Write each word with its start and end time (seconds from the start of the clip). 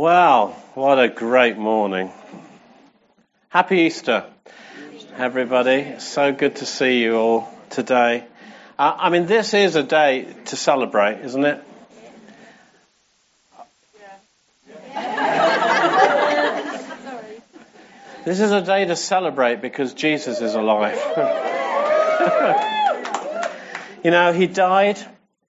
Wow, 0.00 0.56
what 0.76 0.98
a 0.98 1.10
great 1.10 1.58
morning. 1.58 2.10
Happy 3.50 3.80
Easter, 3.80 4.24
everybody. 5.14 5.96
So 5.98 6.32
good 6.32 6.56
to 6.56 6.64
see 6.64 7.02
you 7.02 7.18
all 7.18 7.54
today. 7.68 8.24
Uh, 8.78 8.94
I 8.96 9.10
mean, 9.10 9.26
this 9.26 9.52
is 9.52 9.76
a 9.76 9.82
day 9.82 10.34
to 10.46 10.56
celebrate, 10.56 11.20
isn't 11.20 11.44
it? 11.44 11.62
This 18.24 18.40
is 18.40 18.52
a 18.52 18.62
day 18.62 18.86
to 18.86 18.96
celebrate 18.96 19.60
because 19.60 19.92
Jesus 19.92 20.40
is 20.40 20.54
alive. 20.54 20.94
you 24.02 24.10
know, 24.10 24.32
He 24.32 24.46
died, 24.46 24.98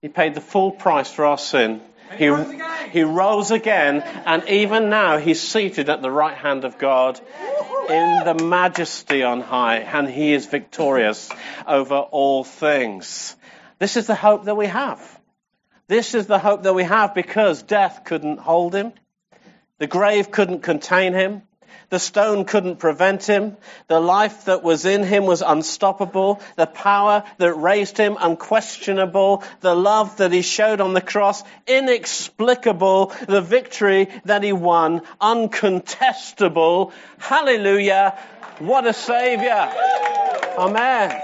He 0.02 0.10
paid 0.10 0.36
the 0.36 0.42
full 0.42 0.72
price 0.72 1.10
for 1.10 1.24
our 1.24 1.38
sin. 1.38 1.80
He, 2.18 2.30
he 2.92 3.04
rose 3.04 3.52
again, 3.52 4.02
and 4.26 4.48
even 4.48 4.90
now 4.90 5.18
he's 5.18 5.42
seated 5.42 5.90
at 5.90 6.02
the 6.02 6.12
right 6.12 6.38
hand 6.38 6.66
of 6.66 6.78
God 6.78 7.20
in 7.90 8.24
the 8.26 8.44
majesty 8.44 9.24
on 9.24 9.42
high, 9.42 9.78
and 9.78 10.08
he 10.08 10.34
is 10.34 10.46
victorious 10.46 11.30
over 11.68 11.96
all 11.96 12.44
things. 12.44 13.36
This 13.80 13.98
is 13.98 14.08
the 14.08 14.16
hope 14.16 14.46
that 14.46 14.56
we 14.56 14.68
have. 14.68 15.20
This 15.88 16.14
is 16.16 16.28
the 16.28 16.40
hope 16.40 16.64
that 16.64 16.74
we 16.74 16.84
have 16.84 17.16
because 17.16 17.64
death 17.64 18.04
couldn't 18.06 18.40
hold 18.40 18.74
him. 18.74 18.94
The 19.80 19.88
grave 19.88 20.32
couldn't 20.32 20.62
contain 20.62 21.14
him. 21.14 21.42
The 21.90 22.00
stone 22.00 22.46
couldn't 22.46 22.78
prevent 22.78 23.26
him. 23.26 23.58
The 23.88 24.00
life 24.00 24.46
that 24.46 24.64
was 24.64 24.86
in 24.86 25.04
him 25.04 25.26
was 25.26 25.42
unstoppable. 25.42 26.42
The 26.56 26.66
power 26.66 27.24
that 27.38 27.54
raised 27.54 27.98
him 27.98 28.18
unquestionable. 28.20 29.44
The 29.60 29.76
love 29.76 30.18
that 30.18 30.32
he 30.32 30.42
showed 30.42 30.82
on 30.82 30.94
the 30.94 31.02
cross 31.02 31.44
inexplicable. 31.68 33.14
The 33.28 33.42
victory 33.42 34.08
that 34.26 34.44
he 34.44 34.54
won 34.54 35.02
uncontestable. 35.20 36.94
Hallelujah. 37.18 38.18
What 38.60 38.88
a 38.88 38.94
savior. 38.94 39.72
Amen. 40.58 41.22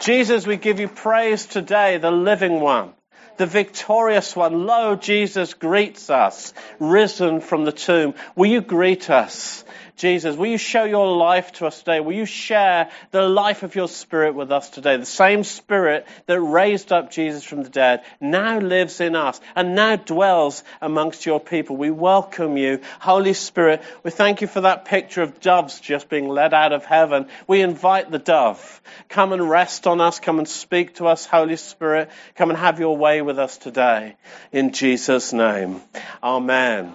Jesus, 0.00 0.46
we 0.46 0.56
give 0.56 0.80
you 0.80 0.88
praise 0.88 1.46
today, 1.46 1.98
the 1.98 2.10
living 2.10 2.60
one 2.60 2.94
the 3.38 3.46
victorious 3.46 4.36
one. 4.36 4.66
Lo, 4.66 4.96
Jesus 4.96 5.54
greets 5.54 6.10
us, 6.10 6.52
risen 6.78 7.40
from 7.40 7.64
the 7.64 7.72
tomb. 7.72 8.14
Will 8.36 8.50
you 8.50 8.60
greet 8.60 9.08
us? 9.08 9.64
Jesus, 9.98 10.36
will 10.36 10.46
you 10.46 10.58
show 10.58 10.84
your 10.84 11.16
life 11.16 11.52
to 11.54 11.66
us 11.66 11.80
today? 11.80 11.98
Will 11.98 12.14
you 12.14 12.24
share 12.24 12.88
the 13.10 13.28
life 13.28 13.64
of 13.64 13.74
your 13.74 13.88
spirit 13.88 14.36
with 14.36 14.52
us 14.52 14.70
today? 14.70 14.96
The 14.96 15.04
same 15.04 15.42
spirit 15.42 16.06
that 16.26 16.40
raised 16.40 16.92
up 16.92 17.10
Jesus 17.10 17.42
from 17.42 17.64
the 17.64 17.68
dead 17.68 18.04
now 18.20 18.60
lives 18.60 19.00
in 19.00 19.16
us 19.16 19.40
and 19.56 19.74
now 19.74 19.96
dwells 19.96 20.62
amongst 20.80 21.26
your 21.26 21.40
people. 21.40 21.76
We 21.76 21.90
welcome 21.90 22.56
you, 22.56 22.80
Holy 23.00 23.34
Spirit. 23.34 23.82
We 24.04 24.12
thank 24.12 24.40
you 24.40 24.46
for 24.46 24.60
that 24.60 24.84
picture 24.84 25.22
of 25.22 25.40
doves 25.40 25.80
just 25.80 26.08
being 26.08 26.28
led 26.28 26.54
out 26.54 26.72
of 26.72 26.84
heaven. 26.84 27.26
We 27.48 27.60
invite 27.60 28.10
the 28.12 28.20
dove. 28.20 28.80
Come 29.08 29.32
and 29.32 29.50
rest 29.50 29.88
on 29.88 30.00
us. 30.00 30.20
Come 30.20 30.38
and 30.38 30.48
speak 30.48 30.94
to 30.96 31.08
us, 31.08 31.26
Holy 31.26 31.56
Spirit. 31.56 32.08
Come 32.36 32.50
and 32.50 32.58
have 32.58 32.78
your 32.78 32.96
way 32.96 33.20
with 33.20 33.40
us 33.40 33.58
today. 33.58 34.14
In 34.52 34.72
Jesus' 34.72 35.32
name. 35.32 35.82
Amen. 36.22 36.94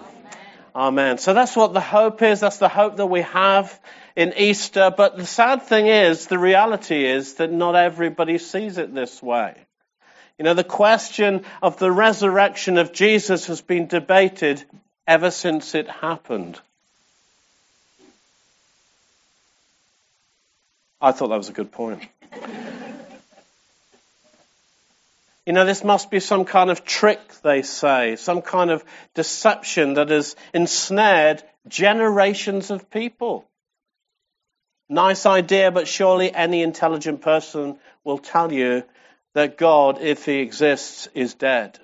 Amen. 0.74 1.18
So 1.18 1.34
that's 1.34 1.54
what 1.54 1.72
the 1.72 1.80
hope 1.80 2.20
is. 2.22 2.40
That's 2.40 2.56
the 2.56 2.68
hope 2.68 2.96
that 2.96 3.06
we 3.06 3.22
have 3.22 3.80
in 4.16 4.34
Easter. 4.36 4.92
But 4.96 5.16
the 5.16 5.26
sad 5.26 5.62
thing 5.62 5.86
is, 5.86 6.26
the 6.26 6.38
reality 6.38 7.04
is 7.04 7.34
that 7.34 7.52
not 7.52 7.76
everybody 7.76 8.38
sees 8.38 8.78
it 8.78 8.92
this 8.92 9.22
way. 9.22 9.54
You 10.36 10.44
know, 10.44 10.54
the 10.54 10.64
question 10.64 11.44
of 11.62 11.78
the 11.78 11.92
resurrection 11.92 12.76
of 12.76 12.92
Jesus 12.92 13.46
has 13.46 13.60
been 13.60 13.86
debated 13.86 14.64
ever 15.06 15.30
since 15.30 15.76
it 15.76 15.88
happened. 15.88 16.58
I 21.00 21.12
thought 21.12 21.28
that 21.28 21.36
was 21.36 21.50
a 21.50 21.52
good 21.52 21.70
point. 21.70 22.02
You 25.46 25.52
know, 25.52 25.66
this 25.66 25.84
must 25.84 26.10
be 26.10 26.20
some 26.20 26.44
kind 26.46 26.70
of 26.70 26.84
trick, 26.84 27.20
they 27.42 27.62
say, 27.62 28.16
some 28.16 28.40
kind 28.40 28.70
of 28.70 28.84
deception 29.14 29.94
that 29.94 30.08
has 30.08 30.36
ensnared 30.54 31.42
generations 31.68 32.70
of 32.70 32.90
people. 32.90 33.46
Nice 34.88 35.26
idea, 35.26 35.70
but 35.70 35.88
surely 35.88 36.34
any 36.34 36.62
intelligent 36.62 37.20
person 37.20 37.78
will 38.04 38.18
tell 38.18 38.52
you 38.52 38.84
that 39.34 39.58
God, 39.58 40.00
if 40.00 40.24
he 40.24 40.40
exists, 40.40 41.08
is 41.14 41.34
dead. 41.34 41.78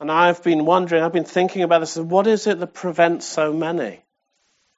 And 0.00 0.10
I've 0.10 0.42
been 0.42 0.64
wondering, 0.64 1.02
I've 1.02 1.12
been 1.12 1.24
thinking 1.24 1.62
about 1.62 1.80
this, 1.80 1.96
what 1.96 2.26
is 2.26 2.46
it 2.46 2.60
that 2.60 2.74
prevents 2.74 3.26
so 3.26 3.52
many? 3.52 4.04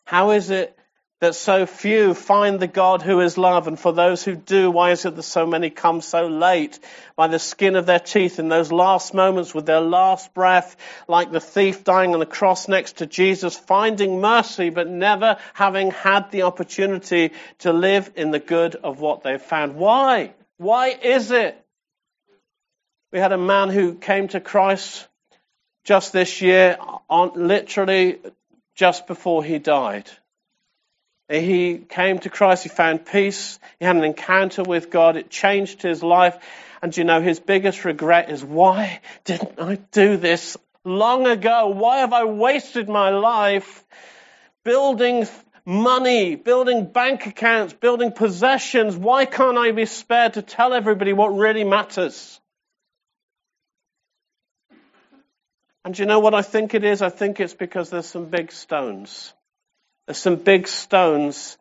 How 0.04 0.30
is 0.30 0.50
it 0.50 0.76
that 1.20 1.34
so 1.34 1.66
few 1.66 2.14
find 2.14 2.60
the 2.60 2.68
God 2.68 3.02
who 3.02 3.20
is 3.20 3.36
love, 3.36 3.66
and 3.66 3.78
for 3.78 3.92
those 3.92 4.22
who 4.22 4.36
do, 4.36 4.70
why 4.70 4.92
is 4.92 5.04
it 5.04 5.16
that 5.16 5.22
so 5.24 5.46
many 5.46 5.68
come 5.68 6.00
so 6.00 6.28
late 6.28 6.78
by 7.16 7.26
the 7.26 7.40
skin 7.40 7.74
of 7.74 7.86
their 7.86 7.98
teeth 7.98 8.38
in 8.38 8.48
those 8.48 8.70
last 8.70 9.14
moments 9.14 9.52
with 9.52 9.66
their 9.66 9.80
last 9.80 10.32
breath, 10.32 10.76
like 11.08 11.32
the 11.32 11.40
thief 11.40 11.82
dying 11.82 12.14
on 12.14 12.20
the 12.20 12.26
cross 12.26 12.68
next 12.68 12.98
to 12.98 13.06
Jesus, 13.06 13.56
finding 13.56 14.20
mercy, 14.20 14.70
but 14.70 14.86
never 14.88 15.38
having 15.54 15.90
had 15.90 16.30
the 16.30 16.42
opportunity 16.42 17.32
to 17.58 17.72
live 17.72 18.12
in 18.14 18.30
the 18.30 18.38
good 18.38 18.76
of 18.76 19.00
what 19.00 19.24
they've 19.24 19.42
found? 19.42 19.74
Why? 19.74 20.34
Why 20.56 20.88
is 20.90 21.32
it? 21.32 21.60
We 23.12 23.18
had 23.18 23.32
a 23.32 23.38
man 23.38 23.70
who 23.70 23.94
came 23.94 24.28
to 24.28 24.40
Christ 24.40 25.08
just 25.84 26.12
this 26.12 26.42
year, 26.42 26.78
literally 27.10 28.20
just 28.76 29.08
before 29.08 29.42
he 29.42 29.58
died. 29.58 30.08
He 31.28 31.78
came 31.78 32.18
to 32.20 32.30
Christ, 32.30 32.62
he 32.62 32.70
found 32.70 33.04
peace, 33.04 33.58
he 33.78 33.84
had 33.84 33.96
an 33.96 34.04
encounter 34.04 34.62
with 34.62 34.90
God, 34.90 35.16
it 35.16 35.28
changed 35.28 35.82
his 35.82 36.02
life. 36.02 36.38
And 36.80 36.96
you 36.96 37.04
know, 37.04 37.20
his 37.20 37.38
biggest 37.38 37.84
regret 37.84 38.30
is, 38.30 38.42
why 38.42 39.00
didn't 39.24 39.60
I 39.60 39.76
do 39.92 40.16
this 40.16 40.56
long 40.84 41.26
ago? 41.26 41.68
Why 41.68 41.98
have 41.98 42.14
I 42.14 42.24
wasted 42.24 42.88
my 42.88 43.10
life 43.10 43.84
building 44.64 45.26
money, 45.66 46.34
building 46.34 46.86
bank 46.86 47.26
accounts, 47.26 47.74
building 47.74 48.12
possessions? 48.12 48.96
Why 48.96 49.26
can't 49.26 49.58
I 49.58 49.72
be 49.72 49.84
spared 49.84 50.34
to 50.34 50.42
tell 50.42 50.72
everybody 50.72 51.12
what 51.12 51.36
really 51.36 51.64
matters? 51.64 52.40
And 55.84 55.98
you 55.98 56.06
know 56.06 56.20
what 56.20 56.34
I 56.34 56.42
think 56.42 56.72
it 56.72 56.84
is? 56.84 57.02
I 57.02 57.10
think 57.10 57.38
it's 57.38 57.54
because 57.54 57.90
there's 57.90 58.06
some 58.06 58.26
big 58.26 58.50
stones 58.50 59.34
there's 60.08 60.16
some 60.16 60.36
big 60.36 60.66
stones 60.66 61.58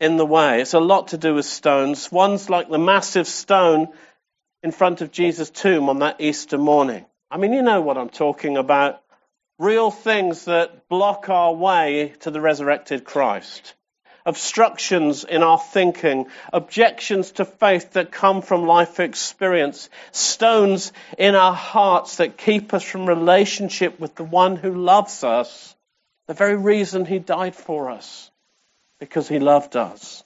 in 0.00 0.16
the 0.16 0.26
way. 0.26 0.60
It's 0.60 0.74
a 0.74 0.80
lot 0.80 1.08
to 1.08 1.16
do 1.16 1.36
with 1.36 1.44
stones. 1.44 2.10
One's 2.10 2.50
like 2.50 2.68
the 2.68 2.76
massive 2.76 3.28
stone 3.28 3.86
in 4.64 4.72
front 4.72 5.00
of 5.00 5.12
Jesus' 5.12 5.48
tomb 5.48 5.88
on 5.88 6.00
that 6.00 6.20
Easter 6.20 6.58
morning. 6.58 7.06
I 7.30 7.36
mean, 7.36 7.52
you 7.52 7.62
know 7.62 7.82
what 7.82 7.96
I'm 7.96 8.08
talking 8.08 8.56
about. 8.56 9.00
Real 9.60 9.92
things 9.92 10.46
that 10.46 10.88
block 10.88 11.28
our 11.28 11.54
way 11.54 12.14
to 12.22 12.32
the 12.32 12.40
resurrected 12.40 13.04
Christ. 13.04 13.74
Obstructions 14.26 15.22
in 15.22 15.44
our 15.44 15.60
thinking, 15.60 16.26
objections 16.52 17.30
to 17.32 17.44
faith 17.44 17.92
that 17.92 18.10
come 18.10 18.42
from 18.42 18.66
life 18.66 18.98
experience, 18.98 19.88
stones 20.10 20.92
in 21.16 21.36
our 21.36 21.54
hearts 21.54 22.16
that 22.16 22.38
keep 22.38 22.74
us 22.74 22.82
from 22.82 23.06
relationship 23.06 24.00
with 24.00 24.16
the 24.16 24.24
one 24.24 24.56
who 24.56 24.74
loves 24.74 25.22
us 25.22 25.73
the 26.26 26.34
very 26.34 26.56
reason 26.56 27.04
he 27.04 27.18
died 27.18 27.54
for 27.54 27.90
us, 27.90 28.30
because 28.98 29.28
he 29.28 29.38
loved 29.38 29.76
us. 29.76 30.24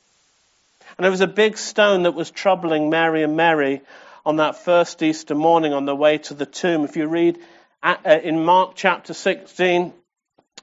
And 0.96 1.04
there 1.04 1.10
was 1.10 1.20
a 1.20 1.26
big 1.26 1.58
stone 1.58 2.04
that 2.04 2.14
was 2.14 2.30
troubling 2.30 2.90
Mary 2.90 3.22
and 3.22 3.36
Mary 3.36 3.82
on 4.24 4.36
that 4.36 4.56
first 4.64 5.02
Easter 5.02 5.34
morning 5.34 5.72
on 5.72 5.84
the 5.84 5.94
way 5.94 6.18
to 6.18 6.34
the 6.34 6.46
tomb. 6.46 6.84
If 6.84 6.96
you 6.96 7.06
read 7.06 7.38
uh, 7.82 7.96
in 8.04 8.44
Mark 8.44 8.72
chapter 8.74 9.14
16, 9.14 9.92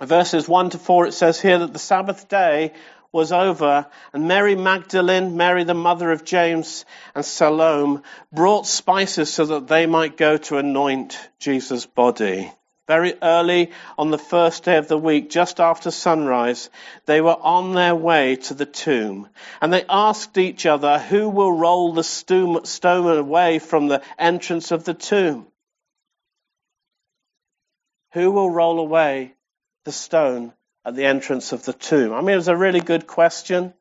verses 0.01 0.48
1 0.48 0.71
to 0.71 0.77
4, 0.77 1.07
it 1.07 1.13
says 1.13 1.42
here 1.42 1.59
that 1.59 1.74
the 1.74 1.80
Sabbath 1.80 2.27
day 2.27 2.74
was 3.12 3.31
over, 3.31 3.88
and 4.12 4.27
Mary 4.27 4.56
Magdalene, 4.56 5.38
Mary 5.38 5.63
the 5.63 5.74
mother 5.74 6.12
of 6.12 6.25
James, 6.25 6.83
and 7.15 7.24
Salome 7.24 8.01
brought 8.33 8.68
spices 8.68 9.31
so 9.31 9.45
that 9.45 9.68
they 9.68 9.86
might 9.86 10.18
go 10.18 10.36
to 10.36 10.57
anoint 10.57 11.18
Jesus' 11.39 11.86
body. 11.86 12.51
Very 12.87 13.15
early 13.21 13.71
on 13.97 14.11
the 14.11 14.19
first 14.19 14.63
day 14.63 14.77
of 14.77 14.87
the 14.87 14.97
week, 14.97 15.29
just 15.31 15.59
after 15.59 15.89
sunrise, 15.89 16.69
they 17.07 17.19
were 17.19 17.37
on 17.39 17.73
their 17.73 17.95
way 17.95 18.35
to 18.35 18.53
the 18.53 18.67
tomb. 18.67 19.27
And 19.59 19.73
they 19.73 19.85
asked 19.89 20.37
each 20.37 20.67
other, 20.67 20.99
who 20.99 21.29
will 21.29 21.51
roll 21.51 21.93
the 21.93 22.03
stone 22.03 23.17
away 23.17 23.57
from 23.59 23.87
the 23.87 24.03
entrance 24.19 24.71
of 24.71 24.83
the 24.83 24.93
tomb? 24.93 25.47
Who 28.13 28.31
will 28.31 28.51
roll 28.51 28.79
away 28.79 29.33
the 29.83 29.91
stone 29.91 30.53
at 30.85 30.95
the 30.95 31.05
entrance 31.05 31.53
of 31.53 31.65
the 31.65 31.73
tomb? 31.73 32.13
I 32.13 32.21
mean, 32.21 32.33
it 32.33 32.35
was 32.35 32.47
a 32.47 32.55
really 32.55 32.81
good 32.81 33.07
question. 33.07 33.73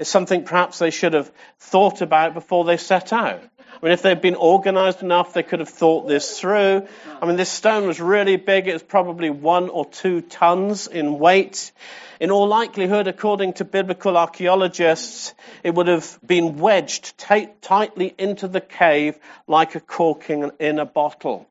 It's 0.00 0.10
something 0.10 0.44
perhaps 0.44 0.78
they 0.78 0.90
should 0.90 1.12
have 1.12 1.30
thought 1.58 2.00
about 2.00 2.34
before 2.34 2.64
they 2.64 2.76
set 2.76 3.12
out. 3.12 3.42
I 3.58 3.84
mean, 3.84 3.92
if 3.92 4.02
they'd 4.02 4.20
been 4.20 4.34
organized 4.34 5.02
enough, 5.02 5.34
they 5.34 5.42
could 5.42 5.60
have 5.60 5.68
thought 5.68 6.08
this 6.08 6.38
through. 6.38 6.86
I 7.20 7.26
mean, 7.26 7.36
this 7.36 7.50
stone 7.50 7.86
was 7.86 8.00
really 8.00 8.36
big. 8.36 8.66
It 8.66 8.72
was 8.72 8.82
probably 8.82 9.30
one 9.30 9.68
or 9.68 9.84
two 9.84 10.20
tons 10.20 10.88
in 10.88 11.18
weight. 11.18 11.72
In 12.18 12.30
all 12.30 12.48
likelihood, 12.48 13.06
according 13.06 13.54
to 13.54 13.64
biblical 13.64 14.16
archaeologists, 14.16 15.34
it 15.62 15.74
would 15.74 15.88
have 15.88 16.18
been 16.24 16.58
wedged 16.58 17.16
t- 17.18 17.48
tightly 17.60 18.14
into 18.18 18.48
the 18.48 18.60
cave 18.60 19.18
like 19.46 19.74
a 19.74 19.80
corking 19.80 20.50
in 20.58 20.78
a 20.78 20.86
bottle. 20.86 21.48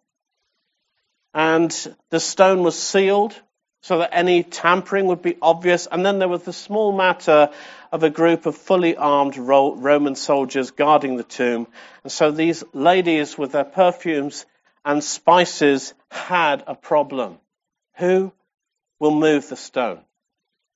And 1.33 1.71
the 2.09 2.19
stone 2.19 2.63
was 2.63 2.77
sealed 2.77 3.39
so 3.83 3.97
that 3.99 4.15
any 4.15 4.43
tampering 4.43 5.07
would 5.07 5.21
be 5.21 5.37
obvious. 5.41 5.87
And 5.91 6.05
then 6.05 6.17
there 6.17 6.29
was 6.29 6.43
the 6.43 6.53
small 6.53 6.93
matter 6.93 7.49
of 7.91 8.01
a 8.01 8.09
group 8.09 8.45
of 8.45 8.55
fully 8.55 8.95
armed 8.95 9.37
Roman 9.37 10.15
soldiers 10.15 10.71
guarding 10.71 11.17
the 11.17 11.23
tomb. 11.23 11.67
And 12.03 12.11
so 12.11 12.31
these 12.31 12.63
ladies 12.73 13.37
with 13.37 13.51
their 13.51 13.65
perfumes 13.65 14.45
and 14.85 15.03
spices 15.03 15.93
had 16.09 16.63
a 16.65 16.75
problem. 16.75 17.39
Who 17.97 18.31
will 18.99 19.13
move 19.13 19.49
the 19.49 19.57
stone? 19.57 19.99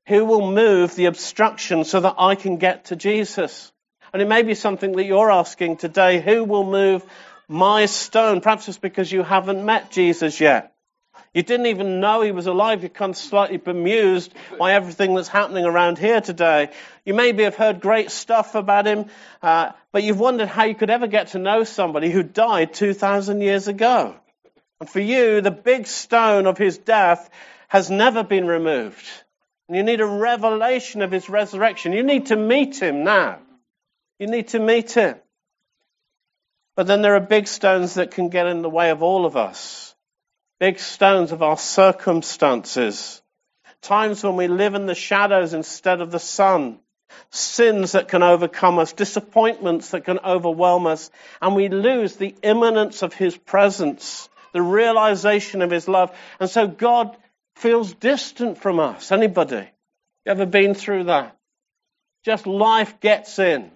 Who 0.08 0.26
will 0.26 0.52
move 0.52 0.94
the 0.96 1.06
obstruction 1.06 1.86
so 1.86 2.02
that 2.02 2.16
I 2.18 2.36
can 2.36 2.58
get 2.58 2.86
to 2.86 2.98
Jesus? 2.98 3.72
And 4.12 4.22
it 4.22 4.28
may 4.28 4.44
be 4.44 4.54
something 4.54 4.92
that 4.94 5.06
you're 5.06 5.32
asking 5.32 5.78
today. 5.78 6.20
Who 6.20 6.44
will 6.44 6.66
move 6.66 7.06
my 7.48 7.86
stone? 7.86 8.42
Perhaps 8.42 8.68
it's 8.68 8.78
because 8.78 9.10
you 9.10 9.24
haven't 9.24 9.66
met 9.66 9.92
Jesus 9.92 10.42
yet. 10.42 10.74
You 11.34 11.44
didn't 11.44 11.68
even 11.68 12.00
know 12.00 12.22
he 12.22 12.32
was 12.32 12.48
alive. 12.48 12.82
You're 12.82 12.90
kind 12.90 13.12
of 13.12 13.18
slightly 13.18 13.58
bemused 13.58 14.34
by 14.58 14.74
everything 14.74 15.14
that's 15.16 15.28
happening 15.28 15.66
around 15.66 15.98
here 15.98 16.22
today. 16.22 16.70
You 17.06 17.14
maybe 17.14 17.44
have 17.44 17.56
heard 17.56 17.80
great 17.80 18.12
stuff 18.12 18.56
about 18.56 18.88
him, 18.88 19.06
uh, 19.42 19.72
but 19.92 20.04
you've 20.04 20.20
wondered 20.20 20.48
how 20.48 20.64
you 20.64 20.76
could 20.76 20.90
ever 20.90 21.08
get 21.08 21.28
to 21.30 21.40
know 21.40 21.64
somebody 21.64 22.10
who 22.10 22.24
died 22.24 22.74
2,000 22.74 23.42
years 23.42 23.68
ago. 23.68 24.16
And 24.80 24.90
for 24.90 25.00
you, 25.00 25.42
the 25.42 25.52
big 25.52 25.88
stone 25.88 26.48
of 26.48 26.58
his 26.58 26.78
death 26.78 27.30
has 27.68 27.90
never 27.90 28.24
been 28.24 28.48
removed. 28.48 29.06
And 29.68 29.78
you 29.78 29.84
need 29.84 30.02
a 30.02 30.06
revelation 30.06 31.02
of 31.02 31.12
his 31.12 31.30
resurrection. 31.30 31.94
You 31.94 32.04
need 32.04 32.28
to 32.28 32.36
meet 32.36 32.82
him 32.82 33.04
now. 33.04 33.40
You 34.20 34.28
need 34.28 34.50
to 34.50 34.60
meet 34.60 34.92
him. 34.92 35.16
But 36.76 36.88
then 36.88 37.02
there 37.02 37.16
are 37.16 37.20
big 37.20 37.48
stones 37.48 37.96
that 37.96 38.12
can 38.12 38.30
get 38.30 38.48
in 38.48 38.62
the 38.62 38.70
way 38.70 38.92
of 38.92 39.02
all 39.04 39.26
of 39.26 39.36
us 39.36 39.87
big 40.60 40.80
stones 40.80 41.32
of 41.32 41.44
our 41.44 41.58
circumstances, 41.58 43.22
times 43.82 44.24
when 44.24 44.36
we 44.36 44.48
live 44.48 44.74
in 44.74 44.86
the 44.86 44.96
shadows 44.96 45.54
instead 45.54 46.02
of 46.02 46.12
the 46.12 46.20
sun, 46.20 46.80
sins 47.30 47.94
that 47.94 48.08
can 48.08 48.24
overcome 48.24 48.80
us, 48.80 48.94
disappointments 48.94 49.92
that 49.92 50.06
can 50.06 50.20
overwhelm 50.20 50.88
us, 50.88 51.10
and 51.42 51.56
we 51.56 51.70
lose 51.70 52.16
the 52.16 52.36
immanence 52.42 53.02
of 53.02 53.14
His 53.14 53.38
presence, 53.38 54.30
the 54.54 54.62
realization 54.62 55.62
of 55.62 55.72
His 55.72 55.88
love. 55.88 56.16
And 56.40 56.50
so 56.50 56.68
God 56.68 57.16
feels 57.56 57.94
distant 57.94 58.58
from 58.58 58.80
us. 58.80 59.12
Anybody? 59.12 59.68
Ever 60.26 60.46
been 60.46 60.74
through 60.74 61.06
that? 61.06 61.38
Just 62.26 62.48
life 62.48 63.00
gets 63.00 63.40
in. 63.40 63.72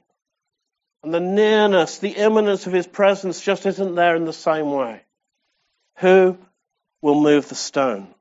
And 1.04 1.13
the 1.13 1.19
nearness, 1.19 2.00
the 2.00 2.10
immanence 2.10 2.68
of 2.68 2.74
His 2.74 2.88
presence 2.88 3.42
just 3.42 3.66
isn't 3.66 3.95
there 3.95 4.16
in 4.16 4.25
the 4.25 4.34
same 4.34 4.72
way. 4.72 5.01
Who 5.98 6.38
will 7.01 7.19
move 7.19 7.50
the 7.50 7.56
stone. 7.56 8.13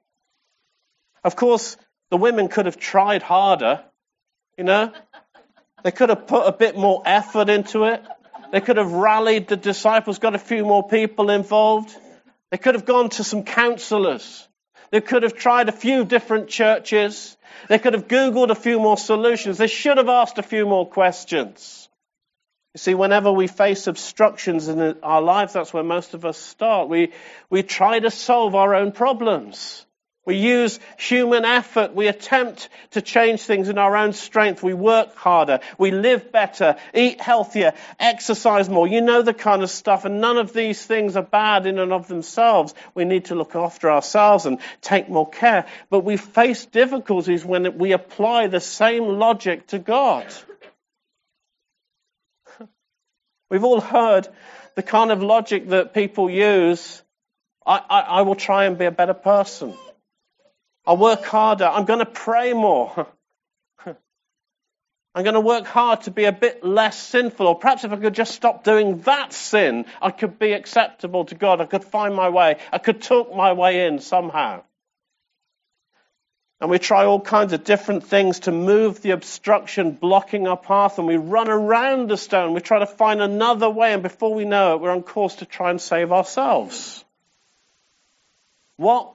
Of 1.22 1.36
course, 1.36 1.76
the 2.10 2.16
women 2.16 2.48
could 2.48 2.66
have 2.66 2.78
tried 2.78 3.22
harder, 3.22 3.84
you 4.56 4.64
know? 4.64 4.92
They 5.82 5.90
could 5.90 6.08
have 6.08 6.26
put 6.26 6.46
a 6.46 6.52
bit 6.52 6.76
more 6.76 7.02
effort 7.04 7.48
into 7.48 7.84
it. 7.84 8.02
They 8.52 8.60
could 8.60 8.78
have 8.78 8.92
rallied 8.92 9.48
the 9.48 9.56
disciples, 9.56 10.18
got 10.18 10.34
a 10.34 10.38
few 10.38 10.64
more 10.64 10.88
people 10.88 11.30
involved. 11.30 11.94
They 12.50 12.58
could 12.58 12.74
have 12.74 12.84
gone 12.84 13.10
to 13.10 13.24
some 13.24 13.44
counselors. 13.44 14.48
They 14.90 15.00
could 15.00 15.22
have 15.22 15.34
tried 15.34 15.68
a 15.68 15.72
few 15.72 16.04
different 16.04 16.48
churches. 16.48 17.36
They 17.68 17.78
could 17.78 17.94
have 17.94 18.08
Googled 18.08 18.50
a 18.50 18.56
few 18.56 18.80
more 18.80 18.96
solutions. 18.96 19.58
They 19.58 19.68
should 19.68 19.98
have 19.98 20.08
asked 20.08 20.38
a 20.38 20.42
few 20.42 20.66
more 20.66 20.88
questions. 20.88 21.88
You 22.74 22.78
see, 22.78 22.94
whenever 22.94 23.32
we 23.32 23.48
face 23.48 23.88
obstructions 23.88 24.68
in 24.68 24.98
our 25.02 25.20
lives, 25.20 25.54
that's 25.54 25.74
where 25.74 25.82
most 25.82 26.14
of 26.14 26.24
us 26.24 26.38
start. 26.38 26.88
We, 26.88 27.12
we 27.48 27.64
try 27.64 27.98
to 27.98 28.10
solve 28.12 28.54
our 28.54 28.76
own 28.76 28.92
problems. 28.92 29.84
We 30.24 30.36
use 30.36 30.78
human 30.96 31.44
effort. 31.44 31.94
We 31.96 32.06
attempt 32.06 32.68
to 32.92 33.02
change 33.02 33.40
things 33.40 33.68
in 33.68 33.78
our 33.78 33.96
own 33.96 34.12
strength. 34.12 34.62
We 34.62 34.74
work 34.74 35.16
harder. 35.16 35.58
We 35.78 35.90
live 35.90 36.30
better, 36.30 36.76
eat 36.94 37.20
healthier, 37.20 37.72
exercise 37.98 38.68
more. 38.68 38.86
You 38.86 39.00
know 39.00 39.22
the 39.22 39.34
kind 39.34 39.64
of 39.64 39.70
stuff. 39.70 40.04
And 40.04 40.20
none 40.20 40.36
of 40.36 40.52
these 40.52 40.84
things 40.84 41.16
are 41.16 41.24
bad 41.24 41.66
in 41.66 41.80
and 41.80 41.92
of 41.92 42.06
themselves. 42.06 42.74
We 42.94 43.04
need 43.04 43.24
to 43.26 43.34
look 43.34 43.56
after 43.56 43.90
ourselves 43.90 44.46
and 44.46 44.60
take 44.80 45.08
more 45.08 45.28
care. 45.28 45.66
But 45.88 46.04
we 46.04 46.16
face 46.16 46.66
difficulties 46.66 47.44
when 47.44 47.78
we 47.78 47.90
apply 47.90 48.46
the 48.46 48.60
same 48.60 49.18
logic 49.18 49.66
to 49.68 49.80
God. 49.80 50.32
We've 53.50 53.64
all 53.64 53.80
heard 53.80 54.28
the 54.76 54.82
kind 54.82 55.10
of 55.10 55.22
logic 55.22 55.68
that 55.70 55.92
people 55.92 56.30
use. 56.30 57.02
I, 57.66 57.78
I, 57.78 58.00
I 58.00 58.22
will 58.22 58.36
try 58.36 58.64
and 58.66 58.78
be 58.78 58.84
a 58.84 58.90
better 58.92 59.14
person. 59.14 59.74
I'll 60.86 60.96
work 60.96 61.24
harder. 61.24 61.66
I'm 61.66 61.84
going 61.84 61.98
to 61.98 62.06
pray 62.06 62.52
more. 62.52 63.08
I'm 63.86 65.24
going 65.24 65.34
to 65.34 65.40
work 65.40 65.66
hard 65.66 66.02
to 66.02 66.12
be 66.12 66.24
a 66.24 66.32
bit 66.32 66.64
less 66.64 66.96
sinful. 66.98 67.46
Or 67.46 67.58
perhaps 67.58 67.84
if 67.84 67.92
I 67.92 67.96
could 67.96 68.14
just 68.14 68.34
stop 68.34 68.62
doing 68.62 69.00
that 69.00 69.32
sin, 69.32 69.86
I 70.00 70.12
could 70.12 70.38
be 70.38 70.52
acceptable 70.52 71.24
to 71.26 71.34
God. 71.34 71.60
I 71.60 71.66
could 71.66 71.84
find 71.84 72.14
my 72.14 72.28
way. 72.28 72.58
I 72.72 72.78
could 72.78 73.02
talk 73.02 73.34
my 73.34 73.52
way 73.52 73.86
in 73.86 73.98
somehow. 73.98 74.62
And 76.60 76.68
we 76.68 76.78
try 76.78 77.06
all 77.06 77.20
kinds 77.20 77.54
of 77.54 77.64
different 77.64 78.04
things 78.04 78.40
to 78.40 78.52
move 78.52 79.00
the 79.00 79.12
obstruction 79.12 79.92
blocking 79.92 80.46
our 80.46 80.58
path, 80.58 80.98
and 80.98 81.06
we 81.06 81.16
run 81.16 81.48
around 81.48 82.10
the 82.10 82.18
stone. 82.18 82.52
We 82.52 82.60
try 82.60 82.80
to 82.80 82.86
find 82.86 83.22
another 83.22 83.70
way, 83.70 83.94
and 83.94 84.02
before 84.02 84.34
we 84.34 84.44
know 84.44 84.74
it, 84.74 84.82
we're 84.82 84.90
on 84.90 85.02
course 85.02 85.36
to 85.36 85.46
try 85.46 85.70
and 85.70 85.80
save 85.80 86.12
ourselves. 86.12 87.02
What 88.76 89.14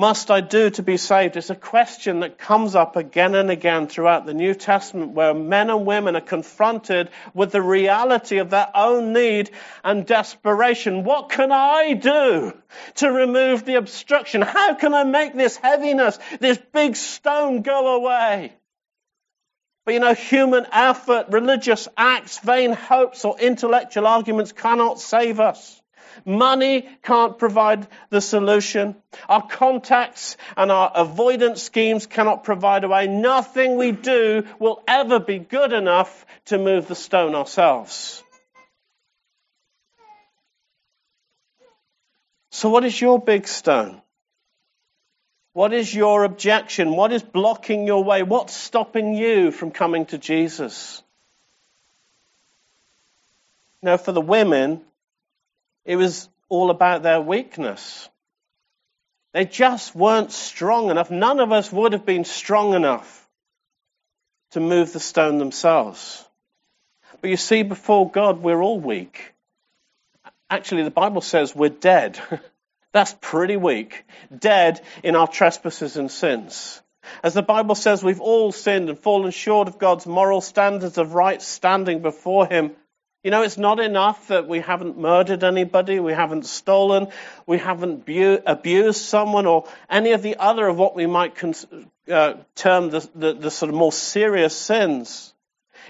must 0.00 0.30
I 0.30 0.40
do 0.40 0.70
to 0.70 0.82
be 0.82 0.96
saved? 0.96 1.36
It's 1.36 1.50
a 1.50 1.54
question 1.54 2.20
that 2.20 2.38
comes 2.38 2.74
up 2.74 2.96
again 2.96 3.34
and 3.34 3.50
again 3.50 3.86
throughout 3.86 4.24
the 4.24 4.32
New 4.32 4.54
Testament 4.54 5.12
where 5.12 5.34
men 5.34 5.68
and 5.68 5.84
women 5.84 6.16
are 6.16 6.22
confronted 6.22 7.10
with 7.34 7.52
the 7.52 7.60
reality 7.60 8.38
of 8.38 8.48
their 8.48 8.70
own 8.74 9.12
need 9.12 9.50
and 9.84 10.06
desperation. 10.06 11.04
What 11.04 11.28
can 11.28 11.52
I 11.52 11.92
do 11.92 12.54
to 12.94 13.12
remove 13.12 13.66
the 13.66 13.74
obstruction? 13.74 14.40
How 14.40 14.72
can 14.72 14.94
I 14.94 15.04
make 15.04 15.34
this 15.34 15.56
heaviness, 15.56 16.18
this 16.40 16.58
big 16.72 16.96
stone 16.96 17.60
go 17.60 17.96
away? 17.96 18.54
But 19.84 19.92
you 19.92 20.00
know, 20.00 20.14
human 20.14 20.66
effort, 20.72 21.26
religious 21.28 21.88
acts, 21.94 22.38
vain 22.38 22.72
hopes, 22.72 23.26
or 23.26 23.38
intellectual 23.38 24.06
arguments 24.06 24.52
cannot 24.52 24.98
save 24.98 25.40
us. 25.40 25.79
Money 26.24 26.88
can't 27.02 27.38
provide 27.38 27.86
the 28.10 28.20
solution. 28.20 28.96
Our 29.28 29.46
contacts 29.46 30.36
and 30.56 30.70
our 30.70 30.90
avoidance 30.94 31.62
schemes 31.62 32.06
cannot 32.06 32.44
provide 32.44 32.84
a 32.84 32.88
way. 32.88 33.06
Nothing 33.06 33.76
we 33.76 33.92
do 33.92 34.44
will 34.58 34.82
ever 34.86 35.20
be 35.20 35.38
good 35.38 35.72
enough 35.72 36.26
to 36.46 36.58
move 36.58 36.88
the 36.88 36.94
stone 36.94 37.34
ourselves. 37.34 38.22
So, 42.50 42.68
what 42.68 42.84
is 42.84 43.00
your 43.00 43.18
big 43.18 43.46
stone? 43.46 44.02
What 45.52 45.72
is 45.72 45.92
your 45.94 46.24
objection? 46.24 46.94
What 46.94 47.12
is 47.12 47.22
blocking 47.22 47.86
your 47.86 48.04
way? 48.04 48.22
What's 48.22 48.54
stopping 48.54 49.14
you 49.14 49.50
from 49.50 49.70
coming 49.70 50.06
to 50.06 50.18
Jesus? 50.18 51.02
Now, 53.82 53.96
for 53.96 54.12
the 54.12 54.20
women, 54.20 54.82
it 55.84 55.96
was 55.96 56.28
all 56.48 56.70
about 56.70 57.02
their 57.02 57.20
weakness. 57.20 58.08
They 59.32 59.44
just 59.44 59.94
weren't 59.94 60.32
strong 60.32 60.90
enough. 60.90 61.10
None 61.10 61.40
of 61.40 61.52
us 61.52 61.72
would 61.72 61.92
have 61.92 62.04
been 62.04 62.24
strong 62.24 62.74
enough 62.74 63.28
to 64.52 64.60
move 64.60 64.92
the 64.92 65.00
stone 65.00 65.38
themselves. 65.38 66.26
But 67.20 67.30
you 67.30 67.36
see, 67.36 67.62
before 67.62 68.10
God, 68.10 68.42
we're 68.42 68.60
all 68.60 68.80
weak. 68.80 69.34
Actually, 70.48 70.82
the 70.82 70.90
Bible 70.90 71.20
says 71.20 71.54
we're 71.54 71.68
dead. 71.68 72.18
That's 72.92 73.14
pretty 73.20 73.56
weak. 73.56 74.04
Dead 74.36 74.80
in 75.04 75.14
our 75.14 75.28
trespasses 75.28 75.96
and 75.96 76.10
sins. 76.10 76.82
As 77.22 77.34
the 77.34 77.42
Bible 77.42 77.76
says, 77.76 78.02
we've 78.02 78.20
all 78.20 78.50
sinned 78.50 78.88
and 78.88 78.98
fallen 78.98 79.30
short 79.30 79.68
of 79.68 79.78
God's 79.78 80.06
moral 80.06 80.40
standards 80.40 80.98
of 80.98 81.14
right 81.14 81.40
standing 81.40 82.02
before 82.02 82.46
Him. 82.46 82.72
You 83.22 83.30
know, 83.30 83.42
it's 83.42 83.58
not 83.58 83.80
enough 83.80 84.28
that 84.28 84.48
we 84.48 84.60
haven't 84.60 84.96
murdered 84.96 85.44
anybody, 85.44 86.00
we 86.00 86.14
haven't 86.14 86.46
stolen, 86.46 87.08
we 87.46 87.58
haven't 87.58 88.06
bu- 88.06 88.38
abused 88.46 89.02
someone, 89.02 89.44
or 89.44 89.68
any 89.90 90.12
of 90.12 90.22
the 90.22 90.36
other 90.36 90.66
of 90.66 90.78
what 90.78 90.96
we 90.96 91.04
might 91.04 91.36
uh, 92.10 92.34
term 92.54 92.88
the, 92.88 93.06
the, 93.14 93.34
the 93.34 93.50
sort 93.50 93.68
of 93.68 93.74
more 93.74 93.92
serious 93.92 94.56
sins. 94.56 95.34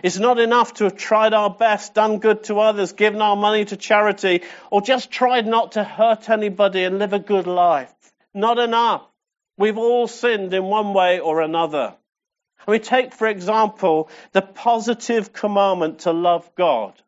It's 0.03 0.19
not 0.19 0.41
enough 0.41 0.75
to 0.75 0.85
have 0.85 0.97
tried 0.97 1.33
our 1.33 1.51
best, 1.51 1.95
done 1.95 2.19
good 2.19 2.43
to 2.45 2.59
others, 2.59 2.95
given 2.95 3.23
our 3.23 3.37
money 3.37 3.65
to 3.67 3.77
charity, 3.77 4.43
or 4.73 4.81
just 4.81 5.13
tried 5.13 5.47
not 5.47 5.73
to 5.73 5.85
hurt 5.85 6.29
anybody 6.31 6.83
and 6.83 6.99
live 6.99 7.13
a 7.13 7.21
good 7.21 7.47
life. 7.47 7.95
Not 8.35 8.59
enough. 8.59 9.07
We've 9.57 9.79
all 9.79 10.09
sinned 10.09 10.53
in 10.53 10.65
one 10.65 10.95
way 10.95 11.21
or 11.21 11.43
another. 11.43 11.95
We 12.67 12.81
take, 12.81 13.15
for 13.15 13.29
example, 13.29 14.11
the 14.33 14.43
positive 14.43 15.33
commandment 15.33 16.01
to 16.01 16.13
love 16.13 16.51
God 16.57 17.01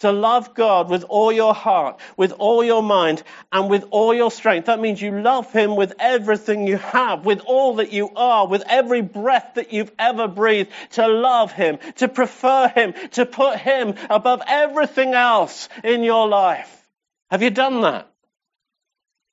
to 0.00 0.12
love 0.12 0.54
God 0.54 0.90
with 0.90 1.04
all 1.04 1.30
your 1.32 1.54
heart, 1.54 2.00
with 2.16 2.32
all 2.32 2.64
your 2.64 2.82
mind, 2.82 3.22
and 3.52 3.70
with 3.70 3.84
all 3.90 4.12
your 4.12 4.30
strength. 4.30 4.66
That 4.66 4.80
means 4.80 5.00
you 5.00 5.20
love 5.20 5.52
Him 5.52 5.76
with 5.76 5.94
everything 5.98 6.66
you 6.66 6.78
have, 6.78 7.24
with 7.24 7.40
all 7.46 7.76
that 7.76 7.92
you 7.92 8.10
are, 8.16 8.46
with 8.46 8.64
every 8.66 9.02
breath 9.02 9.52
that 9.54 9.72
you've 9.72 9.92
ever 9.98 10.28
breathed, 10.28 10.70
to 10.92 11.06
love 11.06 11.52
Him, 11.52 11.78
to 11.96 12.08
prefer 12.08 12.68
Him, 12.68 12.94
to 13.12 13.26
put 13.26 13.58
Him 13.58 13.94
above 14.08 14.42
everything 14.46 15.14
else 15.14 15.68
in 15.84 16.02
your 16.02 16.28
life. 16.28 16.88
Have 17.30 17.42
you 17.42 17.50
done 17.50 17.82
that? 17.82 18.10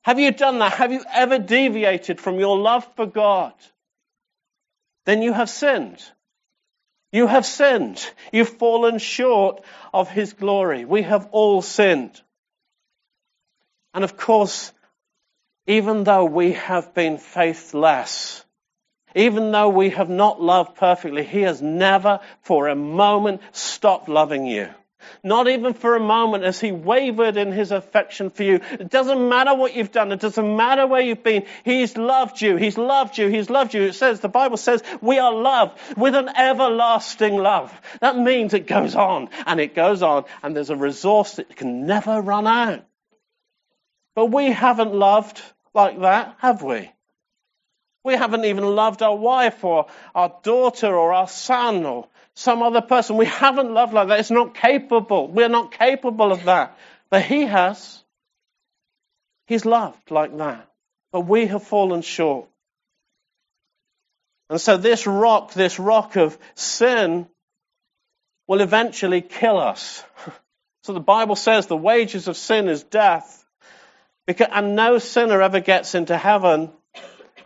Have 0.03 0.19
you 0.19 0.31
done 0.31 0.59
that? 0.59 0.73
Have 0.73 0.93
you 0.93 1.03
ever 1.13 1.39
deviated 1.39 2.21
from 2.21 2.39
your 2.39 2.57
love 2.57 2.87
for 2.95 3.05
God? 3.05 3.53
Then 5.05 5.21
you 5.21 5.33
have 5.33 5.49
sinned. 5.49 6.03
You 7.17 7.25
have 7.25 7.47
sinned. 7.47 8.07
You've 8.31 8.59
fallen 8.59 8.99
short 8.99 9.63
of 9.91 10.07
His 10.07 10.33
glory. 10.33 10.85
We 10.85 11.01
have 11.01 11.29
all 11.31 11.63
sinned. 11.63 12.21
And 13.91 14.03
of 14.03 14.17
course, 14.17 14.71
even 15.65 16.03
though 16.03 16.25
we 16.25 16.51
have 16.51 16.93
been 16.93 17.17
faithless, 17.17 18.45
even 19.15 19.51
though 19.51 19.69
we 19.69 19.89
have 19.89 20.09
not 20.09 20.39
loved 20.39 20.75
perfectly, 20.75 21.23
He 21.23 21.41
has 21.41 21.59
never 21.59 22.19
for 22.41 22.67
a 22.67 22.75
moment 22.75 23.41
stopped 23.51 24.07
loving 24.07 24.45
you. 24.45 24.69
Not 25.23 25.47
even 25.47 25.73
for 25.73 25.95
a 25.95 25.99
moment 25.99 26.43
has 26.43 26.59
he 26.59 26.71
wavered 26.71 27.37
in 27.37 27.51
his 27.51 27.71
affection 27.71 28.29
for 28.29 28.43
you. 28.43 28.59
It 28.71 28.89
doesn't 28.89 29.29
matter 29.29 29.53
what 29.55 29.75
you've 29.75 29.91
done. 29.91 30.11
It 30.11 30.19
doesn't 30.19 30.55
matter 30.55 30.87
where 30.87 31.01
you've 31.01 31.23
been. 31.23 31.45
He's 31.63 31.97
loved 31.97 32.41
you. 32.41 32.55
He's 32.55 32.77
loved 32.77 33.17
you. 33.17 33.27
He's 33.27 33.49
loved 33.49 33.73
you. 33.73 33.83
It 33.83 33.93
says, 33.93 34.19
the 34.19 34.29
Bible 34.29 34.57
says, 34.57 34.83
we 35.01 35.19
are 35.19 35.33
loved 35.33 35.77
with 35.97 36.15
an 36.15 36.29
everlasting 36.29 37.37
love. 37.37 37.73
That 38.01 38.17
means 38.17 38.53
it 38.53 38.67
goes 38.67 38.95
on 38.95 39.29
and 39.45 39.59
it 39.59 39.75
goes 39.75 40.01
on 40.01 40.25
and 40.43 40.55
there's 40.55 40.69
a 40.69 40.75
resource 40.75 41.35
that 41.35 41.55
can 41.55 41.85
never 41.85 42.21
run 42.21 42.47
out. 42.47 42.85
But 44.15 44.27
we 44.27 44.51
haven't 44.51 44.93
loved 44.93 45.41
like 45.73 46.01
that, 46.01 46.35
have 46.39 46.63
we? 46.63 46.91
We 48.07 48.13
haven't 48.13 48.45
even 48.45 48.63
loved 48.63 49.01
our 49.01 49.17
wife 49.17 49.65
or 49.65 49.87
our 50.15 50.33
daughter 50.41 50.87
or 50.95 51.11
our 51.11 51.27
son 51.27 51.85
or 51.85 52.07
some 52.35 52.63
other 52.63 52.79
person. 52.79 53.17
We 53.17 53.25
haven't 53.25 53.73
loved 53.73 53.91
like 53.91 54.07
that. 54.07 54.21
It's 54.21 54.31
not 54.31 54.55
capable. 54.55 55.27
We're 55.27 55.49
not 55.49 55.73
capable 55.73 56.31
of 56.31 56.45
that. 56.45 56.77
But 57.09 57.23
He 57.23 57.41
has. 57.41 58.01
He's 59.45 59.65
loved 59.65 60.09
like 60.09 60.37
that. 60.37 60.69
But 61.11 61.27
we 61.27 61.47
have 61.47 61.63
fallen 61.63 62.01
short. 62.01 62.47
And 64.49 64.61
so 64.61 64.77
this 64.77 65.05
rock, 65.05 65.51
this 65.51 65.77
rock 65.77 66.15
of 66.15 66.37
sin, 66.55 67.27
will 68.47 68.61
eventually 68.61 69.21
kill 69.21 69.57
us. 69.57 70.01
So 70.83 70.93
the 70.93 71.01
Bible 71.01 71.35
says 71.35 71.67
the 71.67 71.75
wages 71.75 72.29
of 72.29 72.37
sin 72.37 72.69
is 72.69 72.81
death. 72.81 73.43
Because, 74.25 74.47
and 74.53 74.73
no 74.73 74.99
sinner 74.99 75.41
ever 75.41 75.59
gets 75.59 75.95
into 75.95 76.15
heaven 76.15 76.71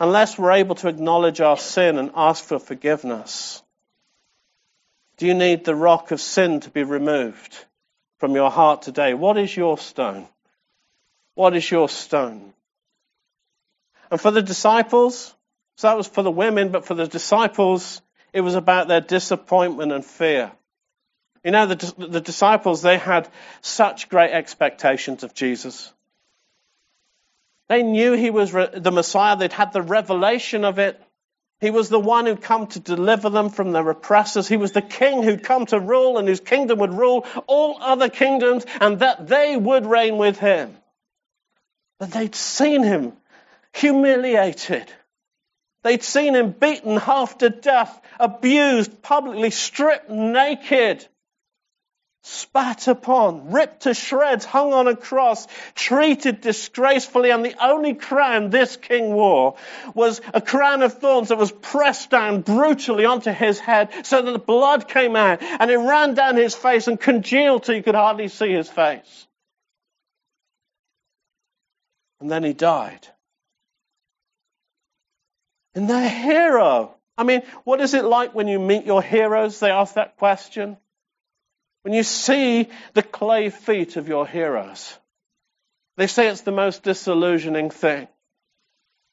unless 0.02 0.36
we're 0.36 0.54
able 0.54 0.74
to 0.74 0.88
acknowledge 0.88 1.42
our 1.42 1.58
sin 1.58 2.00
and 2.00 2.10
ask 2.16 2.44
for 2.44 2.58
forgiveness. 2.58 3.62
Do 5.18 5.28
you 5.28 5.36
need 5.36 5.64
the 5.64 5.76
rock 5.76 6.10
of 6.10 6.20
sin 6.20 6.60
to 6.62 6.72
be 6.72 6.82
removed 6.82 7.56
from 8.18 8.34
your 8.34 8.50
heart 8.50 8.82
today? 8.82 9.14
What 9.14 9.38
is 9.38 9.56
your 9.56 9.78
stone? 9.78 10.28
What 11.36 11.56
is 11.56 11.70
your 11.70 11.88
stone? 11.88 12.52
And 14.10 14.20
for 14.20 14.32
the 14.32 14.42
disciples, 14.42 15.36
so 15.78 15.88
that 15.88 15.98
was 15.98 16.08
for 16.08 16.24
the 16.24 16.32
women, 16.32 16.70
but 16.70 16.86
for 16.86 16.96
the 16.96 17.08
disciples, 17.08 18.02
it 18.34 18.42
was 18.42 18.56
about 18.56 18.88
their 18.88 19.02
disappointment 19.02 19.92
and 19.92 20.04
fear. 20.04 20.52
You 21.44 21.52
know, 21.52 21.68
the, 21.68 22.08
the 22.08 22.22
disciples, 22.22 22.82
they 22.82 22.98
had 22.98 23.30
such 23.62 24.10
great 24.10 24.32
expectations 24.32 25.24
of 25.24 25.36
Jesus. 25.36 25.94
They 27.72 27.84
knew 27.84 28.12
he 28.12 28.32
was 28.32 28.52
the 28.52 28.92
Messiah. 28.92 29.38
They'd 29.38 29.54
had 29.54 29.72
the 29.72 29.82
revelation 29.82 30.66
of 30.66 30.78
it. 30.78 31.02
He 31.62 31.72
was 31.72 31.88
the 31.88 32.02
one 32.02 32.26
who'd 32.26 32.42
come 32.42 32.68
to 32.68 32.82
deliver 32.82 33.30
them 33.30 33.50
from 33.50 33.72
their 33.72 33.90
oppressors. 33.90 34.46
He 34.46 34.58
was 34.58 34.74
the 34.74 34.82
king 34.82 35.24
who'd 35.24 35.42
come 35.42 35.66
to 35.68 35.80
rule 35.80 36.18
and 36.18 36.28
whose 36.28 36.42
kingdom 36.42 36.80
would 36.80 36.94
rule 36.94 37.26
all 37.48 37.78
other 37.80 38.10
kingdoms 38.10 38.66
and 38.82 39.00
that 39.00 39.26
they 39.26 39.56
would 39.56 39.86
reign 39.86 40.18
with 40.18 40.38
him. 40.38 40.76
But 41.98 42.12
they'd 42.12 42.36
seen 42.36 42.84
him 42.84 43.14
humiliated. 43.72 44.92
They'd 45.84 46.04
seen 46.04 46.36
him 46.36 46.52
beaten 46.52 46.98
half 46.98 47.38
to 47.38 47.50
death, 47.50 48.02
abused, 48.20 49.02
publicly 49.02 49.50
stripped 49.50 50.10
naked 50.10 51.08
spat 52.24 52.88
upon, 52.88 53.52
ripped 53.52 53.82
to 53.82 53.94
shreds, 53.94 54.46
hung 54.46 54.74
on 54.74 54.88
a 54.88 54.96
cross, 54.96 55.48
treated 55.74 56.42
disgracefully, 56.42 57.32
and 57.32 57.44
the 57.44 57.56
only 57.64 57.96
crown 57.96 58.50
this 58.50 58.78
king 58.78 59.14
wore 59.14 59.56
was 59.96 60.22
a 60.34 60.42
crown 60.42 60.84
of 60.84 60.94
thorns 61.00 61.30
that 61.30 61.38
was 61.38 61.52
pressed 61.52 62.10
down 62.12 62.42
brutally 62.42 63.06
onto 63.06 63.32
his 63.32 63.60
head 63.60 63.90
so 64.04 64.22
that 64.22 64.32
the 64.32 64.40
blood 64.40 64.88
came 64.88 65.16
out 65.16 65.42
and 65.42 65.72
it 65.72 65.78
ran 65.78 66.14
down 66.14 66.36
his 66.36 66.54
face 66.54 66.88
and 66.88 67.00
congealed 67.00 67.64
till 67.64 67.76
you 67.76 67.84
could 67.84 67.96
hardly 67.96 68.28
see 68.28 68.52
his 68.52 68.70
face. 68.70 69.28
And 72.20 72.30
then 72.30 72.44
he 72.44 72.54
died. 72.54 73.08
And 75.74 75.90
their 75.90 76.10
hero. 76.10 76.96
I 77.18 77.24
mean, 77.24 77.42
what 77.64 77.82
is 77.82 77.96
it 77.96 78.06
like 78.06 78.36
when 78.36 78.48
you 78.48 78.60
meet 78.60 78.86
your 78.86 79.02
heroes? 79.02 79.60
They 79.60 79.72
ask 79.72 79.96
that 79.96 80.18
question. 80.18 80.78
When 81.84 81.94
you 81.94 82.04
see 82.04 82.70
the 82.94 83.04
clay 83.04 83.50
feet 83.50 83.96
of 83.96 84.08
your 84.08 84.28
heroes, 84.28 84.98
they 85.98 86.08
say 86.08 86.28
it's 86.28 86.42
the 86.42 86.52
most 86.52 86.84
disillusioning 86.84 87.70
thing. 87.70 88.08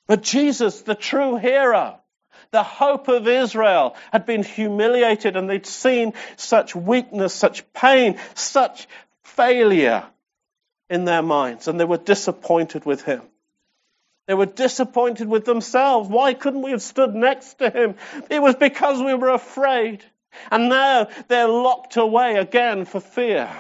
But 0.07 0.23
Jesus, 0.23 0.83
the 0.83 0.95
true 0.95 1.37
hero, 1.37 1.99
the 2.51 2.63
hope 2.63 3.09
of 3.09 3.29
Israel, 3.29 3.97
had 4.13 4.27
been 4.27 4.43
humiliated 4.43 5.37
and 5.37 5.49
they'd 5.49 5.67
seen 5.67 6.15
such 6.37 6.75
weakness, 6.75 7.35
such 7.35 7.71
pain, 7.73 8.19
such 8.35 8.87
failure 9.23 10.05
in 10.89 11.05
their 11.05 11.23
minds, 11.23 11.69
and 11.69 11.79
they 11.79 11.85
were 11.85 11.99
disappointed 11.99 12.85
with 12.87 13.03
him. 13.03 13.23
They 14.27 14.35
were 14.35 14.47
disappointed 14.47 15.29
with 15.29 15.45
themselves. 15.45 16.09
Why 16.09 16.35
couldn't 16.35 16.63
we 16.63 16.73
have 16.73 16.83
stood 16.83 17.15
next 17.15 17.59
to 17.59 17.71
him? 17.71 17.97
It 18.31 18.41
was 18.41 18.55
because 18.57 19.03
we 19.03 19.15
were 19.15 19.31
afraid. 19.31 20.05
And 20.51 20.69
now 20.69 21.09
they're 21.29 21.49
locked 21.49 21.97
away 21.97 22.37
again 22.37 22.85
for 22.85 23.01
fear 23.01 23.51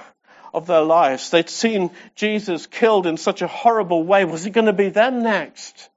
of 0.54 0.66
their 0.66 0.82
lives. 0.82 1.30
They'd 1.30 1.50
seen 1.50 1.90
Jesus 2.14 2.66
killed 2.66 3.06
in 3.06 3.16
such 3.16 3.42
a 3.42 3.46
horrible 3.46 4.04
way. 4.04 4.24
Was 4.24 4.46
it 4.46 4.50
going 4.50 4.66
to 4.66 4.72
be 4.72 4.88
them 4.88 5.22
next? 5.22 5.90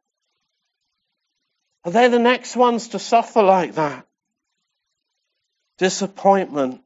Are 1.83 1.91
they 1.91 2.07
the 2.07 2.19
next 2.19 2.55
ones 2.55 2.89
to 2.89 2.99
suffer 2.99 3.41
like 3.41 3.75
that? 3.75 4.05
Disappointment 5.77 6.81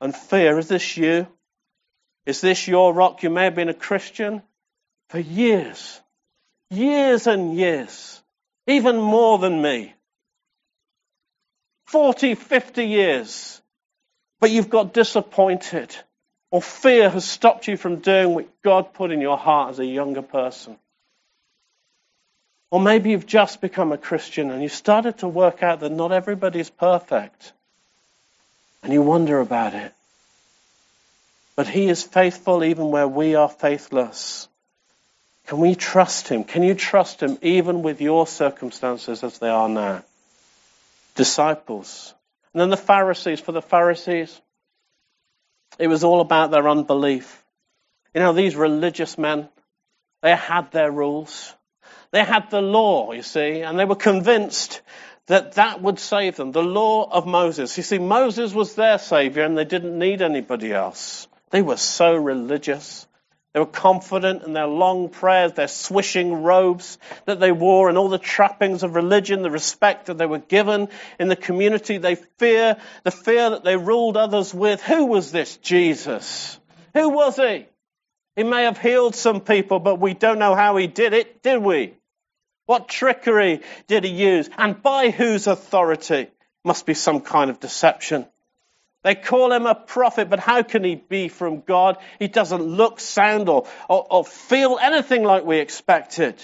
and 0.00 0.14
fear. 0.14 0.58
Is 0.58 0.68
this 0.68 0.96
you? 0.96 1.26
Is 2.26 2.40
this 2.42 2.68
your 2.68 2.92
rock? 2.92 3.22
You 3.22 3.30
may 3.30 3.44
have 3.44 3.54
been 3.54 3.70
a 3.70 3.74
Christian 3.74 4.42
for 5.08 5.18
years, 5.18 6.00
years 6.68 7.26
and 7.26 7.56
years, 7.56 8.22
even 8.66 9.00
more 9.00 9.38
than 9.38 9.62
me. 9.62 9.94
40, 11.88 12.34
50 12.34 12.84
years, 12.84 13.62
but 14.40 14.50
you've 14.50 14.68
got 14.68 14.92
disappointed, 14.92 15.96
or 16.50 16.60
fear 16.60 17.08
has 17.08 17.24
stopped 17.24 17.66
you 17.66 17.78
from 17.78 17.96
doing 17.96 18.34
what 18.34 18.62
God 18.62 18.92
put 18.92 19.10
in 19.10 19.22
your 19.22 19.38
heart 19.38 19.70
as 19.70 19.78
a 19.78 19.86
younger 19.86 20.20
person. 20.20 20.76
Or 22.70 22.78
maybe 22.78 23.10
you've 23.10 23.24
just 23.24 23.62
become 23.62 23.92
a 23.92 23.96
Christian 23.96 24.50
and 24.50 24.62
you've 24.62 24.72
started 24.72 25.18
to 25.18 25.28
work 25.28 25.62
out 25.62 25.80
that 25.80 25.90
not 25.90 26.12
everybody's 26.12 26.68
perfect. 26.68 27.52
And 28.82 28.92
you 28.92 29.00
wonder 29.00 29.40
about 29.40 29.72
it. 29.72 29.94
But 31.56 31.68
He 31.68 31.88
is 31.88 32.02
faithful 32.02 32.64
even 32.64 32.90
where 32.90 33.08
we 33.08 33.34
are 33.34 33.48
faithless. 33.48 34.46
Can 35.46 35.58
we 35.58 35.74
trust 35.74 36.28
Him? 36.28 36.44
Can 36.44 36.62
you 36.62 36.74
trust 36.74 37.22
Him 37.22 37.38
even 37.40 37.82
with 37.82 38.02
your 38.02 38.26
circumstances 38.26 39.24
as 39.24 39.38
they 39.38 39.48
are 39.48 39.70
now? 39.70 40.04
Disciples. 41.18 42.14
And 42.54 42.60
then 42.60 42.70
the 42.70 42.76
Pharisees, 42.76 43.40
for 43.40 43.52
the 43.52 43.60
Pharisees, 43.60 44.40
it 45.78 45.88
was 45.88 46.04
all 46.04 46.20
about 46.20 46.52
their 46.52 46.66
unbelief. 46.68 47.44
You 48.14 48.20
know, 48.20 48.32
these 48.32 48.54
religious 48.54 49.18
men, 49.18 49.48
they 50.22 50.34
had 50.34 50.70
their 50.70 50.90
rules. 50.90 51.54
They 52.12 52.24
had 52.24 52.50
the 52.50 52.62
law, 52.62 53.10
you 53.12 53.22
see, 53.22 53.62
and 53.62 53.76
they 53.76 53.84
were 53.84 53.96
convinced 53.96 54.80
that 55.26 55.54
that 55.54 55.82
would 55.82 55.98
save 55.98 56.36
them. 56.36 56.52
The 56.52 56.62
law 56.62 57.10
of 57.10 57.26
Moses. 57.26 57.76
You 57.76 57.82
see, 57.82 57.98
Moses 57.98 58.54
was 58.54 58.76
their 58.76 58.98
savior 58.98 59.42
and 59.42 59.58
they 59.58 59.64
didn't 59.64 59.98
need 59.98 60.22
anybody 60.22 60.72
else. 60.72 61.26
They 61.50 61.62
were 61.62 61.76
so 61.76 62.14
religious. 62.14 63.07
They 63.58 63.64
were 63.64 63.66
confident 63.72 64.44
in 64.44 64.52
their 64.52 64.68
long 64.68 65.08
prayers, 65.08 65.54
their 65.54 65.66
swishing 65.66 66.44
robes 66.44 66.96
that 67.24 67.40
they 67.40 67.50
wore, 67.50 67.88
and 67.88 67.98
all 67.98 68.08
the 68.08 68.16
trappings 68.16 68.84
of 68.84 68.94
religion, 68.94 69.42
the 69.42 69.50
respect 69.50 70.06
that 70.06 70.16
they 70.16 70.26
were 70.26 70.38
given 70.38 70.86
in 71.18 71.26
the 71.26 71.34
community. 71.34 71.98
They 71.98 72.14
fear, 72.14 72.76
the 73.02 73.10
fear 73.10 73.50
that 73.50 73.64
they 73.64 73.76
ruled 73.76 74.16
others 74.16 74.54
with. 74.54 74.80
Who 74.82 75.06
was 75.06 75.32
this 75.32 75.56
Jesus? 75.56 76.56
Who 76.94 77.08
was 77.08 77.34
he? 77.34 77.66
He 78.36 78.44
may 78.44 78.62
have 78.62 78.78
healed 78.78 79.16
some 79.16 79.40
people, 79.40 79.80
but 79.80 79.98
we 79.98 80.14
don't 80.14 80.38
know 80.38 80.54
how 80.54 80.76
he 80.76 80.86
did 80.86 81.12
it, 81.12 81.42
did 81.42 81.60
we? 81.60 81.94
What 82.66 82.88
trickery 82.88 83.62
did 83.88 84.04
he 84.04 84.10
use? 84.10 84.48
And 84.56 84.80
by 84.80 85.10
whose 85.10 85.48
authority? 85.48 86.28
Must 86.64 86.86
be 86.86 86.94
some 86.94 87.22
kind 87.22 87.50
of 87.50 87.58
deception. 87.58 88.28
They 89.08 89.14
call 89.14 89.50
him 89.54 89.64
a 89.64 89.74
prophet, 89.74 90.28
but 90.28 90.38
how 90.38 90.62
can 90.62 90.84
he 90.84 90.94
be 90.94 91.28
from 91.28 91.62
God? 91.62 91.96
He 92.18 92.28
doesn't 92.28 92.60
look, 92.60 93.00
sound, 93.00 93.48
or, 93.48 93.66
or, 93.88 94.06
or 94.10 94.22
feel 94.22 94.78
anything 94.78 95.24
like 95.24 95.46
we 95.46 95.60
expected. 95.60 96.34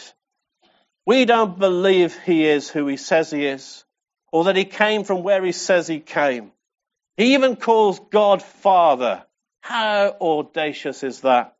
We 1.05 1.27
don't 1.27 1.59
believe 1.59 2.19
he 2.21 2.47
is 2.47 2.71
who 2.71 2.87
he 2.87 2.97
says 2.97 3.31
he 3.31 3.45
is, 3.45 3.85
or 4.33 4.45
that 4.45 4.57
he 4.57 4.65
came 4.65 5.05
from 5.05 5.23
where 5.23 5.45
he 5.45 5.53
says 5.53 5.87
he 5.87 6.01
came. 6.01 6.53
He 7.19 7.35
even 7.35 7.57
calls 7.57 8.01
God 8.11 8.43
Father. 8.43 9.27
How 9.61 10.17
audacious 10.19 11.03
is 11.03 11.21
that? 11.21 11.55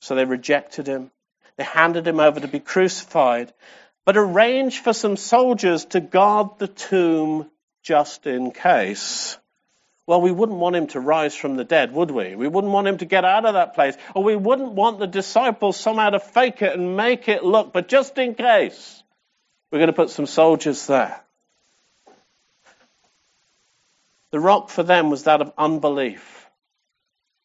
So 0.00 0.16
they 0.16 0.24
rejected 0.24 0.88
him. 0.88 1.12
They 1.56 1.62
handed 1.62 2.04
him 2.04 2.18
over 2.18 2.40
to 2.40 2.48
be 2.48 2.58
crucified 2.58 3.52
but 4.04 4.16
arranged 4.16 4.82
for 4.82 4.92
some 4.92 5.16
soldiers 5.16 5.84
to 5.86 6.00
guard 6.00 6.58
the 6.58 6.66
tomb 6.66 7.48
just 7.82 8.26
in 8.26 8.50
case. 8.50 9.38
Well, 10.12 10.20
we 10.20 10.30
wouldn't 10.30 10.58
want 10.58 10.76
him 10.76 10.88
to 10.88 11.00
rise 11.00 11.34
from 11.34 11.56
the 11.56 11.64
dead, 11.64 11.90
would 11.90 12.10
we? 12.10 12.34
We 12.34 12.46
wouldn't 12.46 12.70
want 12.70 12.86
him 12.86 12.98
to 12.98 13.06
get 13.06 13.24
out 13.24 13.46
of 13.46 13.54
that 13.54 13.72
place. 13.72 13.96
Or 14.14 14.22
we 14.22 14.36
wouldn't 14.36 14.72
want 14.72 14.98
the 14.98 15.06
disciples 15.06 15.78
somehow 15.80 16.10
to 16.10 16.20
fake 16.20 16.60
it 16.60 16.78
and 16.78 16.98
make 16.98 17.30
it 17.30 17.42
look, 17.42 17.72
but 17.72 17.88
just 17.88 18.18
in 18.18 18.34
case, 18.34 19.02
we're 19.70 19.78
going 19.78 19.86
to 19.86 19.94
put 19.94 20.10
some 20.10 20.26
soldiers 20.26 20.86
there. 20.86 21.18
The 24.32 24.38
rock 24.38 24.68
for 24.68 24.82
them 24.82 25.08
was 25.08 25.22
that 25.22 25.40
of 25.40 25.50
unbelief, 25.56 26.46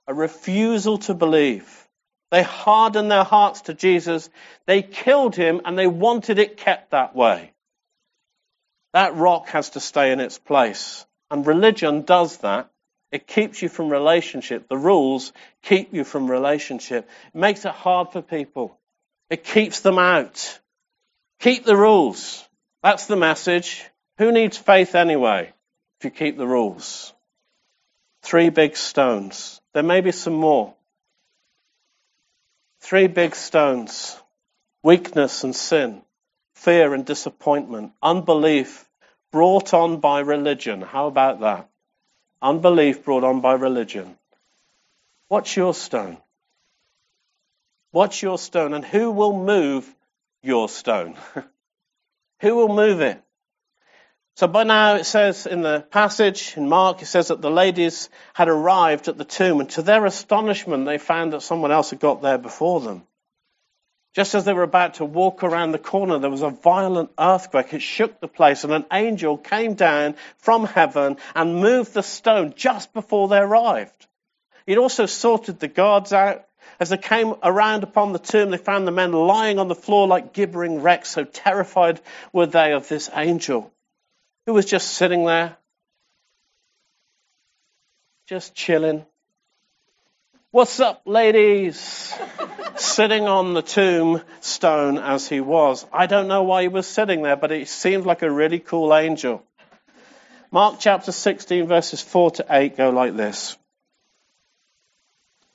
a 0.05 0.13
refusal 0.13 0.97
to 0.97 1.13
believe. 1.13 1.88
They 2.31 2.43
hardened 2.43 3.09
their 3.09 3.24
hearts 3.24 3.62
to 3.62 3.75
Jesus. 3.75 4.29
They 4.65 4.81
killed 4.81 5.38
him 5.38 5.62
and 5.63 5.79
they 5.79 5.88
wanted 5.88 6.38
it 6.38 6.57
kept 6.57 6.91
that 6.91 7.15
way. 7.15 7.53
That 8.91 9.15
rock 9.15 9.47
has 9.51 9.69
to 9.69 9.79
stay 9.79 10.12
in 10.12 10.19
its 10.19 10.38
place. 10.38 11.05
And 11.29 11.46
religion 11.46 12.03
does 12.03 12.38
that. 12.38 12.69
It 13.12 13.27
keeps 13.27 13.62
you 13.62 13.69
from 13.69 13.89
relationship. 13.89 14.67
The 14.67 14.77
rules 14.77 15.31
keep 15.63 15.93
you 15.93 16.03
from 16.03 16.29
relationship. 16.29 17.10
It 17.34 17.38
makes 17.38 17.65
it 17.65 17.72
hard 17.72 18.12
for 18.12 18.22
people. 18.22 18.77
It 19.29 19.43
keeps 19.43 19.81
them 19.81 19.98
out. 19.98 20.60
Keep 21.39 21.65
the 21.65 21.77
rules. 21.77 22.43
That's 22.84 23.07
the 23.07 23.15
message. 23.15 23.86
Who 24.17 24.31
needs 24.31 24.57
faith 24.57 24.96
anyway 24.96 25.53
if 26.00 26.05
you 26.05 26.12
keep 26.12 26.38
the 26.38 26.48
rules? 26.48 27.13
Three 28.24 28.50
big 28.50 28.75
stones. 28.75 29.62
There 29.74 29.84
may 29.84 30.01
be 30.01 30.12
some 30.12 30.34
more. 30.34 30.74
Three 32.81 33.07
big 33.07 33.36
stones 33.36 34.17
weakness 34.84 35.43
and 35.43 35.55
sin, 35.55 36.01
fear 36.55 36.93
and 36.93 37.05
disappointment, 37.05 37.91
unbelief 38.01 38.87
brought 39.31 39.74
on 39.74 40.00
by 40.00 40.19
religion. 40.19 40.81
How 40.81 41.07
about 41.07 41.41
that? 41.41 41.69
Unbelief 42.41 43.03
brought 43.03 43.24
on 43.24 43.41
by 43.41 43.53
religion. 43.53 44.17
What's 45.27 45.55
your 45.55 45.74
stone? 45.74 46.17
What's 47.91 48.22
your 48.22 48.38
stone? 48.38 48.74
And 48.74 48.86
who 48.86 49.12
will 49.12 49.38
move 49.38 49.93
your 50.41 50.69
stone? 50.69 51.17
who 52.41 52.55
will 52.55 52.74
move 52.74 53.01
it? 53.01 53.22
So 54.36 54.46
by 54.46 54.63
now 54.63 54.96
it 54.96 55.05
says 55.05 55.48
in 55.48 55.63
the 55.63 55.84
passage 55.89 56.54
in 56.56 56.69
Mark, 56.69 57.02
it 57.02 57.08
says 57.08 57.30
that 57.30 57.41
the 57.41 57.49
ladies 57.49 58.10
had 58.36 58.47
arrived 58.47 59.08
at 59.08 59.17
the 59.17 59.25
tomb 59.25 59.60
and 59.60 59.69
to 59.71 59.82
their 59.82 60.06
astonishment 60.06 60.86
they 60.86 60.99
found 60.99 61.34
that 61.34 61.41
someone 61.41 61.71
else 61.71 61.89
had 61.89 61.99
got 61.99 62.21
there 62.21 62.38
before 62.38 62.80
them. 62.80 63.08
Just 64.17 64.34
as 64.34 64.45
they 64.45 64.53
were 64.53 64.63
about 64.63 64.95
to 64.95 65.06
walk 65.06 65.43
around 65.43 65.73
the 65.73 65.77
corner, 65.77 66.17
there 66.17 66.32
was 66.32 66.41
a 66.41 66.49
violent 66.49 67.12
earthquake. 67.19 67.71
It 67.71 67.84
shook 67.84 68.19
the 68.19 68.27
place 68.27 68.63
and 68.63 68.73
an 68.73 68.86
angel 68.91 69.38
came 69.38 69.75
down 69.75 70.15
from 70.39 70.65
heaven 70.65 71.17
and 71.36 71.62
moved 71.62 71.93
the 71.93 72.01
stone 72.01 72.56
just 72.56 72.93
before 72.93 73.27
they 73.27 73.38
arrived. 73.38 74.08
It 74.65 74.80
also 74.80 75.06
sorted 75.06 75.60
the 75.60 75.67
guards 75.67 76.13
out. 76.13 76.43
As 76.80 76.89
they 76.89 76.97
came 76.97 77.36
around 77.43 77.84
upon 77.84 78.12
the 78.12 78.17
tomb, 78.17 78.49
they 78.49 78.58
found 78.58 78.88
the 78.88 78.91
men 78.91 79.12
lying 79.12 79.60
on 79.60 79.67
the 79.67 79.75
floor 79.75 80.08
like 80.08 80.34
gibbering 80.34 80.82
wrecks, 80.82 81.10
so 81.10 81.23
terrified 81.23 82.01
were 82.34 82.47
they 82.47 82.73
of 82.73 82.88
this 82.88 83.12
angel 83.13 83.71
who 84.47 84.53
was 84.53 84.65
just 84.65 84.95
sitting 84.95 85.25
there, 85.25 85.58
just 88.27 88.56
chilling. 88.56 89.06
What's 90.58 90.80
up, 90.80 91.04
ladies? 91.06 92.12
sitting 92.78 93.28
on 93.28 93.54
the 93.54 93.62
tombstone 93.62 94.98
as 94.98 95.30
he 95.30 95.39
was. 95.39 95.86
I 95.93 96.08
don't 96.08 96.28
know 96.28 96.41
why 96.41 96.63
he 96.63 96.67
was 96.67 96.88
sitting 96.88 97.22
there, 97.22 97.36
but 97.36 97.52
it 97.52 97.67
seemed 97.67 98.08
like 98.08 98.24
a 98.24 98.32
really 98.32 98.58
cool 98.58 98.96
angel. 98.96 99.43
Mark 100.50 100.78
chapter 100.80 101.12
16, 101.12 101.67
verses 101.67 102.02
4 102.02 102.32
to 102.32 102.46
8 102.50 102.76
go 102.76 102.89
like 102.89 103.15
this. 103.15 103.56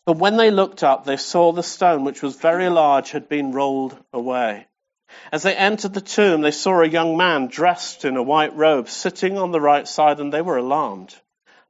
But 0.07 0.19
when 0.19 0.37
they 0.37 0.53
looked 0.53 0.85
up, 0.85 1.05
they 1.05 1.17
saw 1.17 1.51
the 1.51 1.65
stone, 1.65 2.05
which 2.05 2.23
was 2.23 2.37
very 2.37 2.69
large, 2.69 3.11
had 3.11 3.29
been 3.29 3.51
rolled 3.51 3.99
away. 4.13 4.69
As 5.33 5.43
they 5.43 5.57
entered 5.57 5.95
the 5.95 6.01
tomb, 6.01 6.43
they 6.43 6.53
saw 6.53 6.81
a 6.81 6.87
young 6.87 7.17
man 7.17 7.49
dressed 7.49 8.05
in 8.05 8.17
a 8.17 8.23
white 8.23 8.55
robe 8.55 8.89
sitting 8.89 9.37
on 9.37 9.51
the 9.51 9.61
right 9.61 9.89
side, 9.89 10.21
and 10.21 10.33
they 10.33 10.43
were 10.43 10.59
alarmed. 10.59 11.13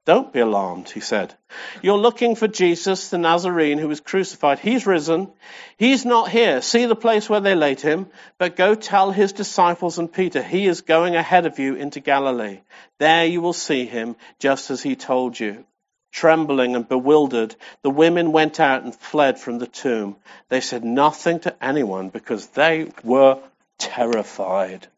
Don't 0.05 0.33
be 0.33 0.41
alarmed, 0.41 0.88
he 0.88 0.99
said. 0.99 1.33
You're 1.81 1.97
looking 1.97 2.35
for 2.35 2.49
Jesus, 2.49 3.11
the 3.11 3.19
Nazarene, 3.19 3.79
who 3.79 3.87
was 3.87 4.01
crucified. 4.01 4.59
He's 4.59 4.85
risen. 4.85 5.33
He's 5.77 6.05
not 6.05 6.29
here. 6.29 6.61
See 6.61 6.87
the 6.87 6.97
place 6.97 7.31
where 7.31 7.41
they 7.41 7.55
laid 7.55 7.81
him, 7.81 8.09
but 8.37 8.57
go 8.57 8.75
tell 8.75 9.12
his 9.12 9.33
disciples 9.33 9.99
and 9.99 10.12
Peter, 10.12 10.43
he 10.43 10.67
is 10.67 10.81
going 10.81 11.15
ahead 11.15 11.47
of 11.47 11.61
you 11.61 11.77
into 11.77 12.01
Galilee. 12.01 12.61
There 12.99 13.27
you 13.27 13.41
will 13.41 13.53
see 13.53 13.87
him, 13.87 14.17
just 14.41 14.73
as 14.73 14.83
he 14.83 14.97
told 14.97 15.38
you. 15.38 15.65
Trembling 16.11 16.75
and 16.75 16.87
bewildered, 16.88 17.55
the 17.83 17.91
women 17.91 18.33
went 18.33 18.59
out 18.59 18.83
and 18.83 18.95
fled 18.95 19.38
from 19.38 19.61
the 19.61 19.69
tomb. 19.69 20.17
They 20.49 20.61
said 20.61 20.83
nothing 20.83 21.38
to 21.41 21.65
anyone 21.65 22.09
because 22.09 22.49
they 22.49 22.91
were 23.05 23.38
terrified. 23.79 24.88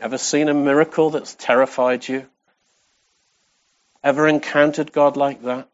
Ever 0.00 0.18
seen 0.18 0.48
a 0.48 0.54
miracle 0.54 1.10
that's 1.10 1.36
terrified 1.36 2.06
you? 2.08 2.26
Ever 4.04 4.28
encountered 4.28 4.92
God 4.92 5.16
like 5.16 5.42
that? 5.44 5.66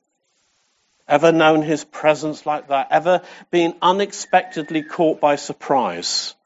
Ever 1.08 1.32
known 1.32 1.62
his 1.62 1.82
presence 1.82 2.46
like 2.46 2.68
that? 2.68 2.86
Ever 2.92 3.22
been 3.50 3.74
unexpectedly 3.82 4.84
caught 4.84 5.20
by 5.20 5.34
surprise 5.34 6.36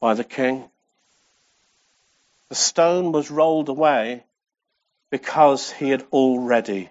by 0.00 0.14
the 0.14 0.24
king? 0.24 0.68
The 2.48 2.56
stone 2.56 3.12
was 3.12 3.30
rolled 3.30 3.68
away 3.68 4.24
because 5.10 5.70
he 5.70 5.90
had 5.90 6.04
already 6.10 6.90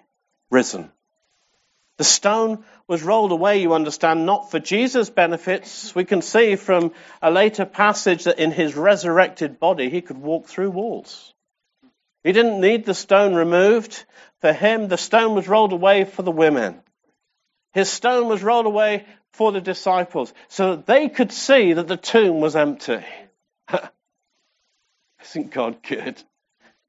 risen. 0.50 0.90
The 1.98 2.04
stone 2.04 2.64
was 2.88 3.02
rolled 3.02 3.32
away, 3.32 3.60
you 3.60 3.74
understand, 3.74 4.24
not 4.24 4.50
for 4.50 4.58
Jesus' 4.58 5.10
benefits. 5.10 5.94
We 5.94 6.06
can 6.06 6.22
see 6.22 6.56
from 6.56 6.92
a 7.20 7.30
later 7.30 7.66
passage 7.66 8.24
that 8.24 8.38
in 8.38 8.50
his 8.50 8.76
resurrected 8.76 9.60
body 9.60 9.90
he 9.90 10.00
could 10.00 10.18
walk 10.18 10.46
through 10.46 10.70
walls. 10.70 11.34
He 12.26 12.32
didn't 12.32 12.60
need 12.60 12.84
the 12.84 12.92
stone 12.92 13.36
removed. 13.36 14.04
For 14.40 14.52
him, 14.52 14.88
the 14.88 14.98
stone 14.98 15.36
was 15.36 15.46
rolled 15.46 15.72
away 15.72 16.02
for 16.04 16.22
the 16.22 16.32
women. 16.32 16.82
His 17.72 17.88
stone 17.88 18.26
was 18.26 18.42
rolled 18.42 18.66
away 18.66 19.06
for 19.34 19.52
the 19.52 19.60
disciples 19.60 20.34
so 20.48 20.74
that 20.74 20.86
they 20.86 21.08
could 21.08 21.30
see 21.30 21.74
that 21.74 21.86
the 21.86 21.96
tomb 21.96 22.40
was 22.40 22.56
empty. 22.56 23.04
Isn't 25.22 25.52
God 25.52 25.84
good? 25.84 26.20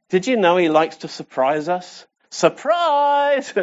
Did 0.10 0.26
you 0.26 0.38
know 0.38 0.58
he 0.58 0.70
likes 0.70 0.98
to 0.98 1.08
surprise 1.08 1.70
us? 1.70 2.08
Surprise! 2.32 3.54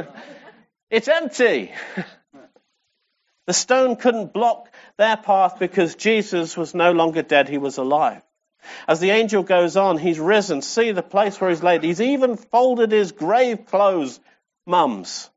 it's 0.91 1.09
empty. 1.09 1.73
the 3.49 3.53
stone 3.53 3.97
couldn't 3.97 4.33
block 4.33 4.73
their 4.97 5.17
path 5.17 5.59
because 5.59 5.97
Jesus 5.97 6.57
was 6.57 6.73
no 6.73 6.93
longer 6.93 7.23
dead, 7.23 7.49
he 7.49 7.59
was 7.59 7.79
alive. 7.79 8.23
As 8.87 9.01
the 9.01 9.11
angel 9.11 9.43
goes 9.43 9.77
on, 9.77 9.99
he's 9.99 10.19
risen. 10.19 10.63
See 10.63 10.93
the 10.93 11.03
place 11.03 11.41
where 11.41 11.51
he's 11.51 11.63
laid. 11.63 11.83
He's 11.83 12.01
even 12.01 12.37
folded 12.37 12.93
his 12.93 13.13
grave 13.13 13.67
clothes, 13.67 14.21
mums. 14.67 15.31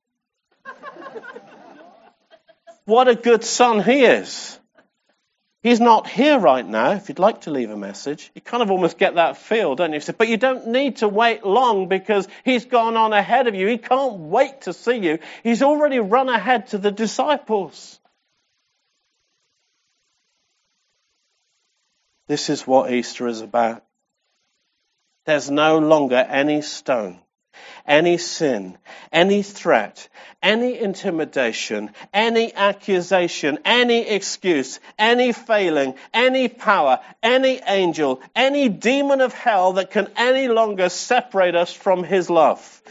what 2.85 3.07
a 3.07 3.15
good 3.15 3.43
son 3.43 3.83
he 3.83 4.05
is. 4.05 4.59
He's 5.63 5.79
not 5.81 6.07
here 6.07 6.39
right 6.39 6.65
now. 6.65 6.91
If 6.91 7.09
you'd 7.09 7.19
like 7.19 7.41
to 7.41 7.51
leave 7.51 7.71
a 7.71 7.75
message, 7.75 8.31
you 8.33 8.41
kind 8.41 8.63
of 8.63 8.71
almost 8.71 8.97
get 8.97 9.15
that 9.15 9.37
feel, 9.37 9.75
don't 9.75 9.91
you? 9.91 9.99
But 10.17 10.29
you 10.29 10.37
don't 10.37 10.67
need 10.67 10.97
to 10.97 11.09
wait 11.09 11.45
long 11.45 11.89
because 11.89 12.27
he's 12.45 12.63
gone 12.65 12.95
on 12.95 13.11
ahead 13.11 13.47
of 13.47 13.55
you. 13.55 13.67
He 13.67 13.77
can't 13.77 14.13
wait 14.13 14.61
to 14.61 14.71
see 14.71 14.95
you. 14.95 15.19
He's 15.43 15.63
already 15.63 15.99
run 15.99 16.29
ahead 16.29 16.67
to 16.67 16.77
the 16.77 16.91
disciples. 16.91 17.99
This 22.27 22.49
is 22.49 22.67
what 22.67 22.91
Easter 22.91 23.27
is 23.27 23.41
about. 23.41 23.83
There's 25.25 25.49
no 25.49 25.79
longer 25.79 26.15
any 26.15 26.61
stone 26.61 27.19
any 27.85 28.17
sin, 28.17 28.77
any 29.11 29.41
threat, 29.41 30.09
any 30.43 30.77
intimidation, 30.77 31.91
any 32.13 32.53
accusation, 32.53 33.59
any 33.63 34.07
excuse, 34.09 34.79
any 34.99 35.31
failing, 35.31 35.95
any 36.13 36.49
power, 36.49 36.99
any 37.23 37.61
angel, 37.65 38.21
any 38.35 38.67
demon 38.69 39.21
of 39.21 39.33
hell 39.33 39.73
that 39.73 39.91
can 39.91 40.09
any 40.17 40.47
longer 40.47 40.89
separate 40.89 41.55
us 41.55 41.71
from 41.71 42.03
his 42.03 42.29
love. 42.29 42.81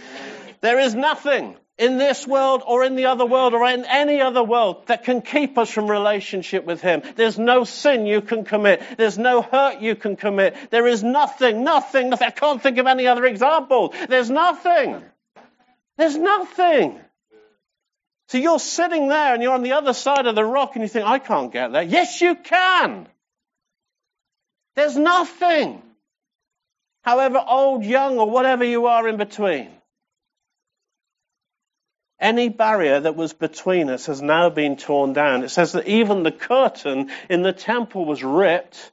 There 0.63 0.79
is 0.79 0.95
nothing 0.95 1.57
in 1.79 1.99
this 1.99 2.27
world 2.27 2.63
or 2.67 2.85
in 2.85 2.97
the 2.97 3.07
other 3.07 3.27
world 3.27 3.53
or 3.53 3.69
in 3.69 3.85
any 3.85 4.21
other 4.21 4.43
world 4.43 4.87
that 4.87 5.05
can 5.05 5.21
keep 5.21 5.59
us 5.59 5.71
from 5.71 5.91
relationship 5.91 6.65
with 6.65 6.81
Him. 6.81 7.03
There's 7.17 7.39
no 7.39 7.65
sin 7.65 8.07
you 8.07 8.23
can 8.23 8.45
commit. 8.45 8.83
There's 8.97 9.19
no 9.19 9.43
hurt 9.43 9.81
you 9.81 9.95
can 9.95 10.17
commit. 10.17 10.57
There 10.71 10.87
is 10.87 11.03
nothing, 11.03 11.65
nothing, 11.65 12.11
nothing. 12.11 12.29
I 12.29 12.31
can't 12.31 12.63
think 12.63 12.79
of 12.79 12.87
any 12.87 13.07
other 13.07 13.27
example. 13.27 13.95
There's 14.09 14.31
nothing. 14.31 15.03
There's 15.99 16.17
nothing. 16.17 17.01
So 18.29 18.39
you're 18.39 18.59
sitting 18.59 19.09
there 19.09 19.35
and 19.35 19.43
you're 19.43 19.55
on 19.55 19.63
the 19.63 19.73
other 19.73 19.93
side 19.93 20.27
of 20.27 20.35
the 20.35 20.45
rock 20.45 20.73
and 20.75 20.83
you 20.83 20.89
think, 20.89 21.07
I 21.07 21.19
can't 21.19 21.53
get 21.53 21.73
there. 21.73 21.83
Yes, 21.83 22.21
you 22.21 22.35
can. 22.35 23.07
There's 24.75 24.97
nothing. 24.97 25.83
However 27.03 27.43
old, 27.47 27.85
young, 27.85 28.19
or 28.19 28.29
whatever 28.29 28.65
you 28.65 28.87
are 28.87 29.07
in 29.07 29.17
between. 29.17 29.71
Any 32.19 32.49
barrier 32.49 33.01
that 33.01 33.17
was 33.17 33.35
between 33.35 33.91
us 33.91 34.07
has 34.07 34.23
now 34.23 34.49
been 34.49 34.77
torn 34.77 35.13
down. 35.13 35.43
It 35.43 35.51
says 35.51 35.73
that 35.73 35.87
even 35.87 36.23
the 36.23 36.33
curtain 36.33 37.11
in 37.29 37.43
the 37.43 37.53
temple 37.53 38.07
was 38.07 38.25
ripped 38.25 38.93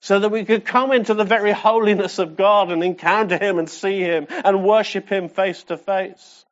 so 0.00 0.18
that 0.18 0.30
we 0.30 0.44
could 0.44 0.64
come 0.64 0.92
into 0.92 1.14
the 1.14 1.24
very 1.24 1.52
holiness 1.52 2.18
of 2.18 2.36
God 2.36 2.70
and 2.70 2.82
encounter 2.82 3.36
Him 3.36 3.58
and 3.58 3.68
see 3.68 4.00
Him 4.00 4.26
and 4.30 4.64
worship 4.64 5.08
Him 5.08 5.28
face 5.28 5.64
to 5.64 5.76
face. 5.76 6.44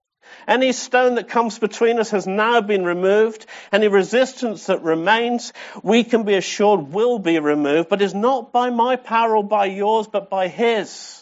Any 0.47 0.73
stone 0.73 1.15
that 1.15 1.29
comes 1.29 1.59
between 1.59 1.99
us 1.99 2.11
has 2.11 2.27
now 2.27 2.61
been 2.61 2.85
removed. 2.85 3.47
Any 3.73 3.89
resistance 3.89 4.67
that 4.67 4.83
remains, 4.83 5.53
we 5.83 6.05
can 6.05 6.25
be 6.25 6.35
assured 6.35 6.93
will 6.93 7.19
be 7.19 7.39
removed, 7.39 7.89
but 7.89 8.03
is 8.03 8.15
not 8.15 8.53
by 8.53 8.71
my 8.71 8.97
power 8.97 9.37
or 9.37 9.45
by 9.45 9.67
yours, 9.67 10.07
but 10.07 10.29
by 10.29 10.49
His. 10.49 11.18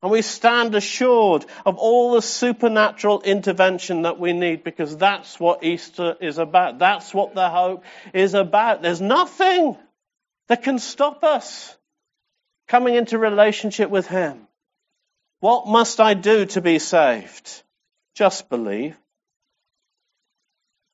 And 0.00 0.12
we 0.12 0.22
stand 0.22 0.74
assured 0.76 1.44
of 1.66 1.76
all 1.76 2.12
the 2.12 2.22
supernatural 2.22 3.22
intervention 3.22 4.02
that 4.02 4.20
we 4.20 4.32
need 4.32 4.62
because 4.62 4.96
that's 4.96 5.40
what 5.40 5.64
Easter 5.64 6.16
is 6.20 6.38
about. 6.38 6.78
That's 6.78 7.12
what 7.12 7.34
the 7.34 7.48
hope 7.48 7.84
is 8.14 8.34
about. 8.34 8.80
There's 8.80 9.00
nothing 9.00 9.76
that 10.46 10.62
can 10.62 10.78
stop 10.78 11.24
us 11.24 11.76
coming 12.68 12.94
into 12.94 13.18
relationship 13.18 13.90
with 13.90 14.06
Him. 14.06 14.46
What 15.40 15.66
must 15.66 16.00
I 16.00 16.14
do 16.14 16.46
to 16.46 16.60
be 16.60 16.78
saved? 16.78 17.62
Just 18.14 18.48
believe. 18.48 18.96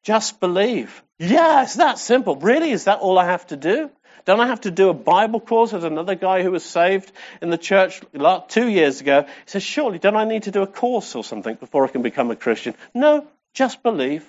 Just 0.03 0.41
believe. 0.41 1.03
Yeah, 1.19 1.63
it's 1.63 1.75
that 1.75 1.99
simple. 1.99 2.37
Really? 2.37 2.71
Is 2.71 2.85
that 2.85 3.01
all 3.01 3.19
I 3.19 3.27
have 3.27 3.47
to 3.49 3.57
do? 3.57 3.91
Don't 4.25 4.41
I 4.41 4.47
have 4.47 4.63
to 4.63 4.71
do 4.71 4.89
a 4.89 4.95
Bible 4.95 5.41
course? 5.41 5.73
There's 5.73 5.85
another 5.85 6.15
guy 6.15 6.43
who 6.43 6.51
was 6.51 6.65
saved 6.65 7.13
in 7.43 7.51
the 7.51 7.59
church 7.59 8.01
two 8.49 8.69
years 8.69 9.01
ago. 9.01 9.23
He 9.23 9.29
says, 9.47 9.63
surely 9.63 9.99
don't 9.99 10.17
I 10.17 10.25
need 10.25 10.45
to 10.45 10.51
do 10.51 10.63
a 10.63 10.67
course 10.67 11.15
or 11.15 11.25
something 11.25 11.57
before 11.57 11.85
I 11.85 11.89
can 11.89 12.03
become 12.03 12.31
a 12.31 12.37
Christian? 12.37 12.75
No, 12.95 13.27
just 13.53 13.83
believe. 13.83 14.27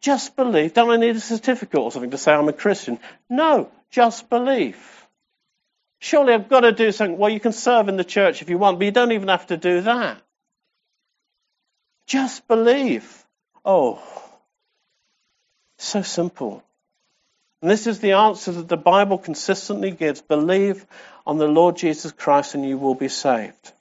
Just 0.00 0.36
believe. 0.36 0.74
Don't 0.74 0.90
I 0.90 0.96
need 0.96 1.16
a 1.16 1.20
certificate 1.20 1.78
or 1.78 1.92
something 1.92 2.10
to 2.10 2.18
say 2.18 2.32
I'm 2.32 2.48
a 2.48 2.52
Christian? 2.52 2.98
No, 3.30 3.70
just 3.90 4.28
believe. 4.28 5.06
Surely 6.00 6.34
I've 6.34 6.48
got 6.48 6.60
to 6.60 6.72
do 6.72 6.90
something. 6.90 7.16
Well, 7.18 7.30
you 7.30 7.38
can 7.38 7.52
serve 7.52 7.88
in 7.88 7.96
the 7.96 8.04
church 8.04 8.42
if 8.42 8.50
you 8.50 8.58
want, 8.58 8.78
but 8.78 8.84
you 8.84 8.90
don't 8.90 9.12
even 9.12 9.28
have 9.28 9.46
to 9.48 9.56
do 9.56 9.82
that. 9.82 10.20
Just 12.06 12.48
believe. 12.48 13.24
Oh, 13.64 14.02
so 15.78 16.02
simple. 16.02 16.64
And 17.62 17.70
this 17.70 17.86
is 17.86 18.00
the 18.00 18.12
answer 18.12 18.50
that 18.52 18.68
the 18.68 18.76
Bible 18.76 19.18
consistently 19.18 19.92
gives. 19.92 20.20
Believe 20.20 20.84
on 21.24 21.38
the 21.38 21.46
Lord 21.46 21.76
Jesus 21.76 22.10
Christ 22.10 22.56
and 22.56 22.68
you 22.68 22.76
will 22.76 22.96
be 22.96 23.08
saved. 23.08 23.72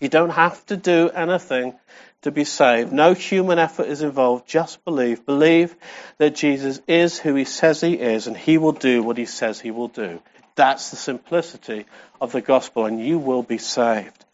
You 0.00 0.08
don't 0.08 0.30
have 0.30 0.64
to 0.66 0.76
do 0.76 1.10
anything 1.10 1.74
to 2.22 2.30
be 2.30 2.44
saved. 2.44 2.92
No 2.92 3.12
human 3.14 3.58
effort 3.58 3.88
is 3.88 4.02
involved. 4.02 4.46
Just 4.46 4.84
believe. 4.84 5.26
Believe 5.26 5.74
that 6.18 6.36
Jesus 6.36 6.80
is 6.86 7.18
who 7.18 7.34
he 7.34 7.44
says 7.44 7.80
he 7.80 7.94
is 7.94 8.28
and 8.28 8.36
he 8.36 8.56
will 8.56 8.72
do 8.72 9.02
what 9.02 9.18
he 9.18 9.26
says 9.26 9.60
he 9.60 9.72
will 9.72 9.88
do. 9.88 10.22
That's 10.54 10.90
the 10.90 10.96
simplicity 10.96 11.86
of 12.20 12.30
the 12.30 12.40
gospel 12.40 12.86
and 12.86 13.04
you 13.04 13.18
will 13.18 13.42
be 13.42 13.58
saved. 13.58 14.24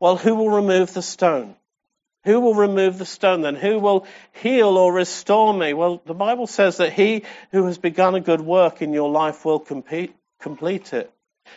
Well, 0.00 0.16
who 0.16 0.34
will 0.34 0.50
remove 0.50 0.94
the 0.94 1.02
stone? 1.02 1.54
Who 2.26 2.40
will 2.40 2.54
remove 2.56 2.98
the 2.98 3.06
stone 3.06 3.42
then? 3.42 3.54
Who 3.54 3.78
will 3.78 4.04
heal 4.32 4.76
or 4.76 4.92
restore 4.92 5.54
me? 5.54 5.74
Well, 5.74 6.02
the 6.04 6.12
Bible 6.12 6.48
says 6.48 6.78
that 6.78 6.92
he 6.92 7.22
who 7.52 7.66
has 7.66 7.78
begun 7.78 8.16
a 8.16 8.20
good 8.20 8.40
work 8.40 8.82
in 8.82 8.92
your 8.92 9.08
life 9.08 9.44
will 9.44 9.60
compete, 9.60 10.12
complete 10.40 10.92
it. 10.92 11.08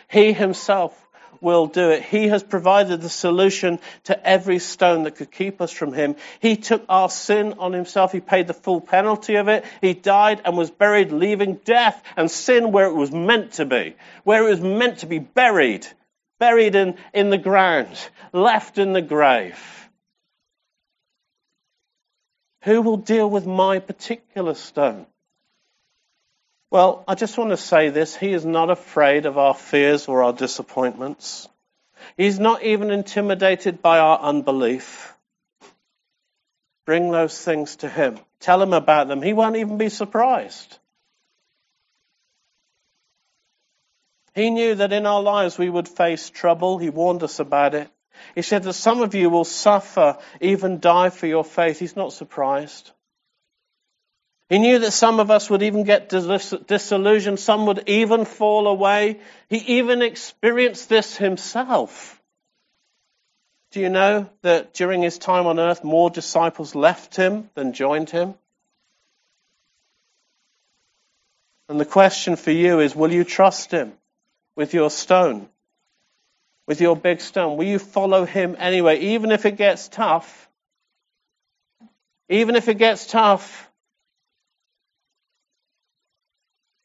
He 0.08 0.32
himself 0.32 0.96
will 1.40 1.66
do 1.66 1.90
it. 1.90 2.04
He 2.04 2.28
has 2.28 2.44
provided 2.44 3.00
the 3.00 3.08
solution 3.08 3.80
to 4.04 4.26
every 4.26 4.60
stone 4.60 5.02
that 5.04 5.16
could 5.16 5.32
keep 5.32 5.60
us 5.60 5.72
from 5.72 5.92
him. 5.92 6.14
He 6.38 6.54
took 6.56 6.84
our 6.88 7.10
sin 7.10 7.54
on 7.58 7.72
himself. 7.72 8.12
He 8.12 8.20
paid 8.20 8.46
the 8.46 8.54
full 8.54 8.80
penalty 8.80 9.34
of 9.36 9.48
it. 9.48 9.64
He 9.80 9.94
died 9.94 10.42
and 10.44 10.56
was 10.56 10.70
buried, 10.70 11.10
leaving 11.10 11.54
death 11.64 12.00
and 12.16 12.30
sin 12.30 12.70
where 12.70 12.86
it 12.86 12.94
was 12.94 13.10
meant 13.10 13.54
to 13.54 13.64
be, 13.64 13.96
where 14.22 14.46
it 14.46 14.50
was 14.50 14.60
meant 14.60 14.98
to 14.98 15.06
be 15.06 15.18
buried, 15.18 15.84
buried 16.38 16.76
in, 16.76 16.96
in 17.12 17.30
the 17.30 17.38
ground, 17.38 17.98
left 18.32 18.78
in 18.78 18.92
the 18.92 19.02
grave. 19.02 19.58
Who 22.64 22.82
will 22.82 22.98
deal 22.98 23.28
with 23.28 23.46
my 23.46 23.78
particular 23.78 24.54
stone? 24.54 25.06
Well, 26.70 27.04
I 27.08 27.14
just 27.14 27.36
want 27.36 27.50
to 27.50 27.56
say 27.56 27.88
this. 27.88 28.14
He 28.14 28.32
is 28.32 28.44
not 28.44 28.70
afraid 28.70 29.26
of 29.26 29.38
our 29.38 29.54
fears 29.54 30.06
or 30.08 30.22
our 30.22 30.32
disappointments. 30.32 31.48
He's 32.16 32.38
not 32.38 32.62
even 32.62 32.90
intimidated 32.90 33.82
by 33.82 33.98
our 33.98 34.18
unbelief. 34.20 35.14
Bring 36.86 37.10
those 37.10 37.38
things 37.40 37.76
to 37.76 37.88
him. 37.88 38.18
Tell 38.40 38.62
him 38.62 38.72
about 38.72 39.08
them. 39.08 39.22
He 39.22 39.32
won't 39.32 39.56
even 39.56 39.78
be 39.78 39.88
surprised. 39.88 40.78
He 44.34 44.50
knew 44.50 44.76
that 44.76 44.92
in 44.92 45.06
our 45.06 45.22
lives 45.22 45.58
we 45.58 45.68
would 45.68 45.88
face 45.88 46.30
trouble. 46.30 46.78
He 46.78 46.90
warned 46.90 47.22
us 47.22 47.40
about 47.40 47.74
it. 47.74 47.90
He 48.34 48.42
said 48.42 48.62
that 48.64 48.72
some 48.74 49.02
of 49.02 49.14
you 49.14 49.30
will 49.30 49.44
suffer, 49.44 50.18
even 50.40 50.80
die 50.80 51.10
for 51.10 51.26
your 51.26 51.44
faith. 51.44 51.78
He's 51.78 51.96
not 51.96 52.12
surprised. 52.12 52.90
He 54.48 54.58
knew 54.58 54.80
that 54.80 54.90
some 54.90 55.20
of 55.20 55.30
us 55.30 55.48
would 55.48 55.62
even 55.62 55.84
get 55.84 56.08
disillusioned, 56.08 57.38
some 57.38 57.66
would 57.66 57.84
even 57.88 58.24
fall 58.24 58.66
away. 58.66 59.20
He 59.48 59.58
even 59.78 60.02
experienced 60.02 60.88
this 60.88 61.16
himself. 61.16 62.20
Do 63.70 63.78
you 63.78 63.88
know 63.88 64.28
that 64.42 64.74
during 64.74 65.02
his 65.02 65.18
time 65.18 65.46
on 65.46 65.60
earth, 65.60 65.84
more 65.84 66.10
disciples 66.10 66.74
left 66.74 67.14
him 67.14 67.48
than 67.54 67.72
joined 67.72 68.10
him? 68.10 68.34
And 71.68 71.78
the 71.78 71.84
question 71.84 72.34
for 72.34 72.50
you 72.50 72.80
is 72.80 72.96
will 72.96 73.12
you 73.12 73.22
trust 73.22 73.70
him 73.70 73.92
with 74.56 74.74
your 74.74 74.90
stone? 74.90 75.48
With 76.70 76.80
your 76.80 76.94
big 76.94 77.20
stone? 77.20 77.56
Will 77.56 77.64
you 77.64 77.80
follow 77.80 78.24
him 78.24 78.54
anyway, 78.56 79.00
even 79.00 79.32
if 79.32 79.44
it 79.44 79.56
gets 79.56 79.88
tough? 79.88 80.48
Even 82.28 82.54
if 82.54 82.68
it 82.68 82.78
gets 82.78 83.08
tough? 83.08 83.68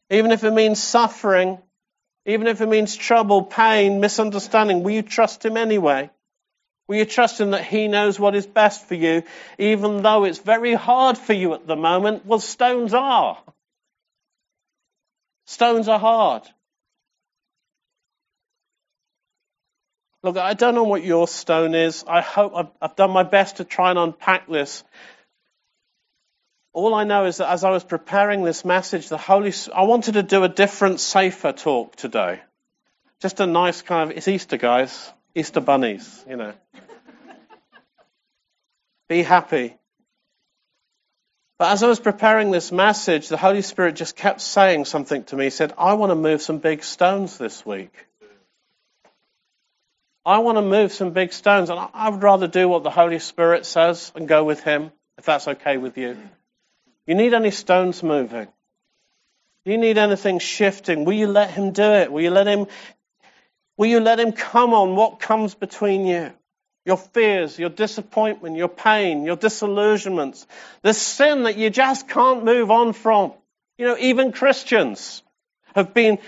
Even 0.10 0.32
if 0.32 0.44
it 0.44 0.50
means 0.50 0.82
suffering? 0.82 1.60
Even 2.26 2.48
if 2.48 2.62
it 2.62 2.68
means 2.68 2.96
trouble, 2.96 3.44
pain, 3.44 4.00
misunderstanding, 4.00 4.82
will 4.82 4.90
you 4.90 5.04
trust 5.04 5.46
him 5.46 5.56
anyway? 5.56 6.10
Will 6.88 6.96
you 6.96 7.06
trust 7.06 7.40
him 7.40 7.52
that 7.52 7.64
he 7.64 7.88
knows 7.88 8.20
what 8.20 8.34
is 8.34 8.48
best 8.48 8.88
for 8.88 8.96
you, 8.96 9.22
even 9.60 10.02
though 10.02 10.24
it's 10.24 10.40
very 10.40 10.74
hard 10.74 11.16
for 11.16 11.34
you 11.34 11.54
at 11.54 11.68
the 11.68 11.76
moment? 11.76 12.26
Well, 12.26 12.40
stones 12.40 12.96
are. 12.96 13.38
Stones 15.46 15.88
are 15.88 16.00
hard. 16.00 16.42
Look, 20.26 20.38
I 20.38 20.56
don't 20.56 20.74
know 20.74 20.86
what 20.86 21.04
your 21.04 21.28
stone 21.28 21.76
is. 21.76 22.04
I 22.08 22.22
hope 22.22 22.54
I've, 22.56 22.70
I've 22.82 22.96
done 22.96 23.12
my 23.12 23.22
best 23.22 23.58
to 23.58 23.64
try 23.64 23.92
and 23.92 24.00
unpack 24.00 24.48
this. 24.48 24.84
All 26.74 26.96
I 26.96 27.04
know 27.04 27.26
is 27.26 27.38
that 27.38 27.52
as 27.52 27.64
I 27.64 27.70
was 27.70 27.84
preparing 27.84 28.44
this 28.44 28.66
message, 28.66 29.08
the 29.08 29.20
Holy, 29.20 29.54
I 29.72 29.84
wanted 29.84 30.16
to 30.16 30.24
do 30.24 30.44
a 30.44 30.50
different, 30.50 31.00
safer 31.00 31.52
talk 31.52 31.96
today. 31.96 32.40
Just 33.22 33.40
a 33.40 33.46
nice 33.46 33.84
kind 33.84 34.10
of, 34.10 34.18
it's 34.18 34.28
Easter, 34.28 34.58
guys. 34.58 35.14
Easter 35.36 35.62
bunnies, 35.62 36.26
you 36.28 36.38
know. 36.38 36.54
Be 39.08 39.22
happy. 39.22 39.78
But 41.60 41.72
as 41.72 41.84
I 41.84 41.88
was 41.88 42.00
preparing 42.00 42.50
this 42.50 42.72
message, 42.72 43.28
the 43.28 43.38
Holy 43.38 43.62
Spirit 43.62 43.96
just 43.96 44.16
kept 44.16 44.42
saying 44.42 44.86
something 44.86 45.24
to 45.26 45.36
me. 45.36 45.44
He 45.44 45.50
said, 45.52 45.72
I 45.78 45.94
want 45.94 46.10
to 46.10 46.16
move 46.16 46.42
some 46.42 46.58
big 46.58 46.84
stones 46.84 47.38
this 47.38 47.64
week. 47.64 48.08
I 50.26 50.40
want 50.40 50.58
to 50.58 50.64
move 50.64 50.92
some 50.92 51.12
big 51.12 51.34
stones, 51.34 51.70
and 51.70 51.80
I 51.94 52.10
would 52.10 52.24
rather 52.24 52.48
do 52.48 52.68
what 52.68 52.84
the 52.84 52.90
Holy 52.90 53.20
Spirit 53.20 53.66
says 53.66 54.12
and 54.16 54.28
go 54.28 54.44
with 54.44 54.64
Him, 54.64 54.92
if 55.20 55.26
that's 55.26 55.48
okay 55.48 55.78
with 55.78 55.98
you. 55.98 56.18
You 57.06 57.14
need 57.14 57.36
any 57.36 57.52
stones 57.52 58.02
moving? 58.02 58.48
Do 59.66 59.72
you 59.72 59.78
need 59.78 60.00
anything 60.00 60.40
shifting? 60.40 61.06
Will 61.06 61.14
you 61.14 61.28
let 61.28 61.52
Him 61.52 61.72
do 61.72 61.84
it? 61.84 62.12
Will 62.12 62.22
you 62.22 62.32
let 62.32 62.48
Him? 62.48 62.66
Will 63.78 63.88
you 63.88 64.00
let 64.00 64.20
Him 64.20 64.32
come 64.32 64.74
on 64.74 64.96
what 64.96 65.20
comes 65.20 65.54
between 65.54 66.08
you? 66.08 66.32
Your 66.86 66.98
fears, 66.98 67.60
your 67.60 67.70
disappointment, 67.70 68.56
your 68.56 68.68
pain, 68.68 69.26
your 69.26 69.36
disillusionments, 69.36 70.48
the 70.82 70.94
sin 70.94 71.44
that 71.44 71.58
you 71.58 71.70
just 71.70 72.08
can't 72.08 72.44
move 72.44 72.72
on 72.72 72.94
from. 72.94 73.34
You 73.78 73.88
know, 73.88 73.98
even 74.00 74.32
Christians 74.32 75.22
have 75.76 75.94
been 75.94 76.20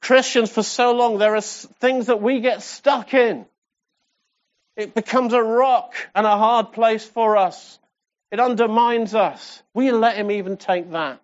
Christians 0.00 0.50
for 0.50 0.62
so 0.62 0.92
long. 0.92 1.18
There 1.18 1.34
are 1.34 1.40
things 1.40 2.06
that 2.06 2.22
we 2.22 2.40
get 2.40 2.62
stuck 2.62 3.14
in. 3.14 3.46
It 4.76 4.94
becomes 4.94 5.32
a 5.32 5.42
rock 5.42 5.94
and 6.14 6.26
a 6.26 6.36
hard 6.36 6.72
place 6.72 7.04
for 7.04 7.36
us. 7.36 7.78
It 8.30 8.40
undermines 8.40 9.14
us. 9.14 9.62
You 9.74 9.96
let 9.96 10.16
him 10.16 10.30
even 10.30 10.56
take 10.56 10.90
that? 10.92 11.20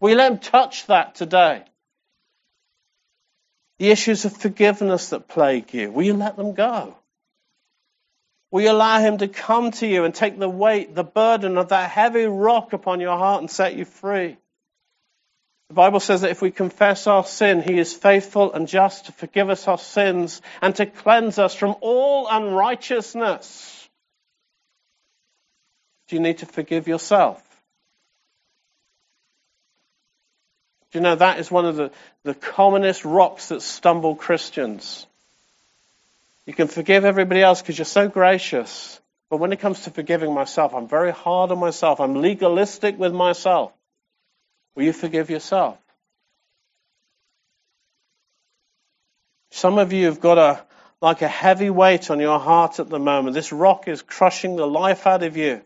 You 0.00 0.14
let 0.14 0.32
him 0.32 0.38
touch 0.38 0.86
that 0.86 1.16
today? 1.16 1.64
The 3.78 3.90
issues 3.90 4.24
of 4.24 4.36
forgiveness 4.36 5.10
that 5.10 5.28
plague 5.28 5.72
you, 5.74 5.90
will 5.90 6.04
you 6.04 6.14
let 6.14 6.36
them 6.36 6.54
go? 6.54 6.96
Will 8.50 8.62
you 8.62 8.70
allow 8.70 8.98
him 9.00 9.18
to 9.18 9.28
come 9.28 9.70
to 9.72 9.86
you 9.86 10.04
and 10.04 10.14
take 10.14 10.38
the 10.38 10.48
weight, 10.48 10.94
the 10.94 11.04
burden 11.04 11.58
of 11.58 11.68
that 11.68 11.90
heavy 11.90 12.24
rock 12.24 12.72
upon 12.72 13.00
your 13.00 13.16
heart 13.16 13.40
and 13.40 13.50
set 13.50 13.76
you 13.76 13.84
free? 13.84 14.38
The 15.68 15.74
Bible 15.74 16.00
says 16.00 16.22
that 16.22 16.30
if 16.30 16.40
we 16.40 16.50
confess 16.50 17.06
our 17.06 17.24
sin, 17.24 17.62
he 17.62 17.78
is 17.78 17.92
faithful 17.92 18.52
and 18.52 18.66
just 18.66 19.06
to 19.06 19.12
forgive 19.12 19.50
us 19.50 19.68
our 19.68 19.78
sins 19.78 20.40
and 20.62 20.74
to 20.76 20.86
cleanse 20.86 21.38
us 21.38 21.54
from 21.54 21.76
all 21.82 22.26
unrighteousness. 22.30 23.88
Do 26.08 26.16
you 26.16 26.22
need 26.22 26.38
to 26.38 26.46
forgive 26.46 26.88
yourself? 26.88 27.42
Do 30.90 30.98
you 30.98 31.02
know 31.02 31.16
that 31.16 31.38
is 31.38 31.50
one 31.50 31.66
of 31.66 31.76
the, 31.76 31.90
the 32.22 32.34
commonest 32.34 33.04
rocks 33.04 33.48
that 33.48 33.60
stumble 33.60 34.16
Christians? 34.16 35.06
You 36.46 36.54
can 36.54 36.68
forgive 36.68 37.04
everybody 37.04 37.42
else 37.42 37.60
because 37.60 37.76
you're 37.76 37.84
so 37.84 38.08
gracious. 38.08 38.98
But 39.28 39.36
when 39.36 39.52
it 39.52 39.60
comes 39.60 39.82
to 39.82 39.90
forgiving 39.90 40.32
myself, 40.32 40.72
I'm 40.74 40.88
very 40.88 41.12
hard 41.12 41.50
on 41.50 41.58
myself. 41.58 42.00
I'm 42.00 42.22
legalistic 42.22 42.98
with 42.98 43.12
myself. 43.12 43.72
Will 44.78 44.84
you 44.84 44.92
forgive 44.92 45.28
yourself? 45.28 45.76
Some 49.50 49.76
of 49.76 49.92
you 49.92 50.04
have 50.06 50.20
got 50.20 50.38
a 50.38 50.64
like 51.00 51.20
a 51.20 51.26
heavy 51.26 51.68
weight 51.68 52.12
on 52.12 52.20
your 52.20 52.38
heart 52.38 52.78
at 52.78 52.88
the 52.88 53.00
moment. 53.00 53.34
This 53.34 53.50
rock 53.50 53.88
is 53.88 54.02
crushing 54.02 54.54
the 54.54 54.68
life 54.68 55.04
out 55.04 55.24
of 55.24 55.36
you 55.36 55.62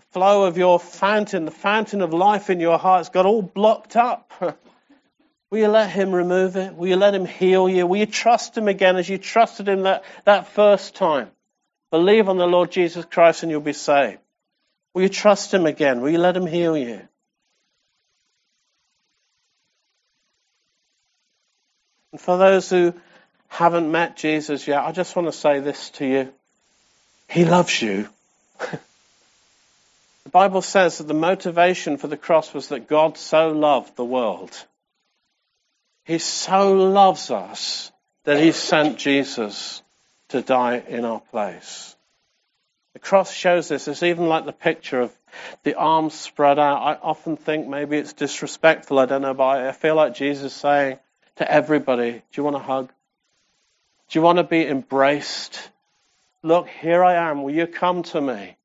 The 0.00 0.04
flow 0.10 0.44
of 0.44 0.58
your 0.58 0.78
fountain, 0.78 1.46
the 1.46 1.50
fountain 1.50 2.02
of 2.02 2.12
life 2.12 2.50
in 2.50 2.60
your 2.60 2.76
heart, 2.76 2.98
has 3.00 3.08
got 3.08 3.24
all 3.24 3.40
blocked 3.40 3.96
up. 3.96 4.30
Will 5.50 5.58
you 5.58 5.68
let 5.68 5.88
Him 5.88 6.12
remove 6.12 6.56
it? 6.56 6.74
Will 6.74 6.88
you 6.88 6.96
let 6.96 7.14
Him 7.14 7.24
heal 7.24 7.70
you? 7.70 7.86
Will 7.86 8.00
you 8.00 8.06
trust 8.06 8.54
Him 8.54 8.68
again 8.68 8.96
as 8.96 9.08
you 9.08 9.16
trusted 9.16 9.66
Him 9.66 9.84
that, 9.84 10.04
that 10.26 10.48
first 10.48 10.94
time? 10.94 11.30
Believe 11.90 12.28
on 12.28 12.36
the 12.36 12.46
Lord 12.46 12.70
Jesus 12.70 13.06
Christ 13.06 13.44
and 13.44 13.50
you'll 13.50 13.62
be 13.62 13.72
saved. 13.72 14.18
Will 14.92 15.04
you 15.04 15.08
trust 15.08 15.54
Him 15.54 15.64
again? 15.64 16.02
Will 16.02 16.10
you 16.10 16.18
let 16.18 16.36
Him 16.36 16.46
heal 16.46 16.76
you? 16.76 17.08
And 22.12 22.20
for 22.20 22.36
those 22.36 22.70
who 22.70 22.94
haven't 23.48 23.90
met 23.90 24.16
Jesus 24.16 24.68
yet, 24.68 24.82
I 24.84 24.92
just 24.92 25.16
want 25.16 25.28
to 25.28 25.32
say 25.32 25.60
this 25.60 25.90
to 25.90 26.06
you. 26.06 26.32
He 27.28 27.44
loves 27.44 27.80
you. 27.82 28.08
The 30.24 30.30
Bible 30.30 30.62
says 30.62 30.98
that 30.98 31.08
the 31.08 31.14
motivation 31.14 31.96
for 31.96 32.06
the 32.06 32.16
cross 32.16 32.54
was 32.54 32.68
that 32.68 32.86
God 32.86 33.18
so 33.18 33.50
loved 33.50 33.96
the 33.96 34.04
world. 34.04 34.52
He 36.04 36.18
so 36.18 36.72
loves 36.72 37.30
us 37.30 37.90
that 38.24 38.40
he 38.40 38.52
sent 38.52 38.98
Jesus 38.98 39.82
to 40.28 40.40
die 40.40 40.76
in 40.76 41.04
our 41.04 41.20
place. 41.20 41.96
The 42.92 43.00
cross 43.00 43.32
shows 43.32 43.68
this. 43.68 43.88
It's 43.88 44.02
even 44.02 44.26
like 44.26 44.44
the 44.44 44.52
picture 44.52 45.00
of 45.00 45.16
the 45.64 45.74
arms 45.74 46.14
spread 46.14 46.58
out. 46.58 46.82
I 46.82 46.94
often 47.02 47.36
think 47.36 47.66
maybe 47.66 47.96
it's 47.96 48.12
disrespectful. 48.12 48.98
I 48.98 49.06
don't 49.06 49.22
know, 49.22 49.34
but 49.34 49.44
I 49.44 49.72
feel 49.72 49.96
like 49.96 50.14
Jesus 50.14 50.52
saying 50.52 50.98
to 51.42 51.52
everybody, 51.52 52.12
Do 52.12 52.20
you 52.34 52.44
want 52.44 52.56
a 52.56 52.60
hug? 52.60 52.88
Do 54.08 54.18
you 54.18 54.22
want 54.22 54.38
to 54.38 54.44
be 54.44 54.66
embraced? 54.66 55.68
Look, 56.42 56.68
here 56.68 57.02
I 57.02 57.30
am. 57.30 57.42
Will 57.42 57.54
you 57.54 57.66
come 57.66 58.02
to 58.04 58.20
me? 58.20 58.56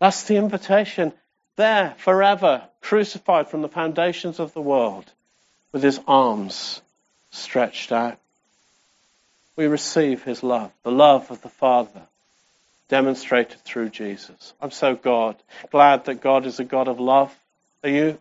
That's 0.00 0.24
the 0.24 0.36
invitation. 0.36 1.12
There, 1.56 1.94
forever, 1.98 2.62
crucified 2.80 3.48
from 3.48 3.62
the 3.62 3.68
foundations 3.68 4.38
of 4.38 4.54
the 4.54 4.60
world, 4.60 5.10
with 5.72 5.82
his 5.82 6.00
arms 6.06 6.80
stretched 7.30 7.90
out. 7.92 8.18
We 9.56 9.66
receive 9.66 10.22
his 10.22 10.42
love, 10.42 10.70
the 10.84 10.92
love 10.92 11.30
of 11.32 11.42
the 11.42 11.48
Father, 11.48 12.02
demonstrated 12.88 13.60
through 13.62 13.90
Jesus. 13.90 14.52
I'm 14.60 14.70
so 14.70 14.94
God, 14.94 15.36
glad 15.72 16.04
that 16.04 16.20
God 16.20 16.46
is 16.46 16.60
a 16.60 16.64
God 16.64 16.86
of 16.86 17.00
love. 17.00 17.34
Are 17.82 17.90
you? 17.90 18.18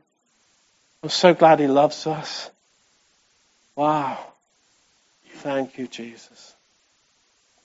I'm 1.04 1.10
so 1.10 1.36
glad 1.36 1.60
he 1.60 1.68
loves 1.68 2.08
us. 2.08 2.50
Wow. 3.78 4.18
Thank 5.36 5.78
you, 5.78 5.86
Jesus. 5.88 6.56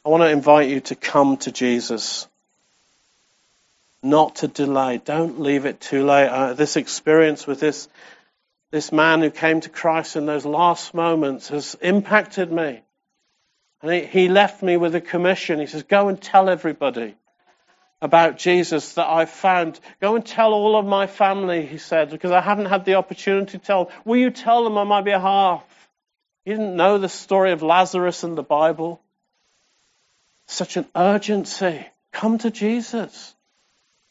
I 0.05 0.11
want 0.11 0.23
to 0.23 0.29
invite 0.29 0.69
you 0.69 0.81
to 0.81 0.95
come 0.95 1.39
to 1.39 1.51
Jesus 1.51 2.29
not 4.03 4.37
to 4.37 4.49
delay. 4.49 5.01
Don't 5.03 5.41
leave 5.41 5.65
it 5.65 5.81
too 5.81 6.05
late. 6.05 6.29
Uh, 6.29 6.53
this 6.53 6.77
experience 6.77 7.47
with 7.47 7.61
this, 7.61 7.89
this 8.71 8.93
man 8.93 9.23
who 9.23 9.31
came 9.31 9.63
to 9.63 9.71
Christ 9.71 10.17
in 10.17 10.27
those 10.27 10.45
last 10.45 10.93
moments 10.93 11.49
has 11.49 11.77
impacted 11.81 12.53
me. 12.53 12.83
And 13.81 13.91
he, 13.91 14.05
he 14.05 14.29
left 14.29 14.63
me 14.63 14.77
with 14.77 14.95
a 14.95 15.01
commission. 15.01 15.61
He 15.61 15.67
says, 15.67 15.85
Go 15.85 16.09
and 16.09 16.21
tell 16.21 16.51
everybody 16.51 17.15
about 18.03 18.37
Jesus 18.37 18.93
that 18.95 19.09
I've 19.09 19.31
found. 19.31 19.81
Go 19.99 20.15
and 20.15 20.27
tell 20.27 20.53
all 20.53 20.79
of 20.79 20.85
my 20.85 21.07
family, 21.07 21.65
he 21.65 21.79
said, 21.79 22.11
because 22.11 22.33
I 22.33 22.43
haven't 22.43 22.67
had 22.67 22.85
the 22.85 22.97
opportunity 22.97 23.53
to 23.53 23.59
tell. 23.59 23.91
Will 24.05 24.19
you 24.19 24.31
tell 24.31 24.63
them 24.65 24.77
on 24.77 24.89
my 24.89 25.01
behalf? 25.01 25.65
He 26.45 26.51
didn't 26.51 26.77
know 26.77 26.99
the 26.99 27.09
story 27.09 27.53
of 27.53 27.63
Lazarus 27.63 28.25
in 28.25 28.35
the 28.35 28.43
Bible. 28.43 29.01
Such 30.47 30.77
an 30.77 30.87
urgency. 30.95 31.87
Come 32.13 32.39
to 32.39 32.51
Jesus. 32.51 33.35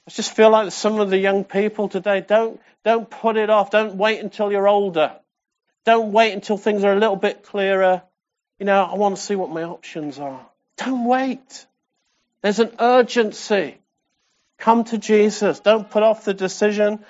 I 0.08 0.12
just 0.12 0.36
feel 0.36 0.50
like 0.50 0.72
some 0.72 1.00
of 1.00 1.10
the 1.10 1.18
young 1.18 1.44
people 1.44 1.90
today 1.90 2.22
don't, 2.22 2.60
don't 2.84 3.10
put 3.10 3.38
it 3.38 3.50
off. 3.50 3.70
Don't 3.70 3.96
wait 3.96 4.20
until 4.20 4.52
you're 4.52 4.68
older. 4.68 5.16
Don't 5.86 6.12
wait 6.12 6.34
until 6.34 6.58
things 6.58 6.84
are 6.84 6.94
a 6.94 7.00
little 7.00 7.16
bit 7.16 7.44
clearer. 7.44 8.02
You 8.60 8.66
know, 8.66 8.84
I 8.84 8.96
want 8.96 9.16
to 9.16 9.22
see 9.22 9.36
what 9.36 9.50
my 9.50 9.64
options 9.64 10.20
are. 10.20 10.46
Don't 10.78 11.06
wait. 11.06 11.66
There's 12.42 12.60
an 12.60 12.76
urgency. 12.80 13.78
Come 14.58 14.84
to 14.86 14.98
Jesus. 14.98 15.60
Don't 15.60 15.90
put 15.90 16.04
off 16.04 16.26
the 16.26 16.34
decision. 16.34 17.04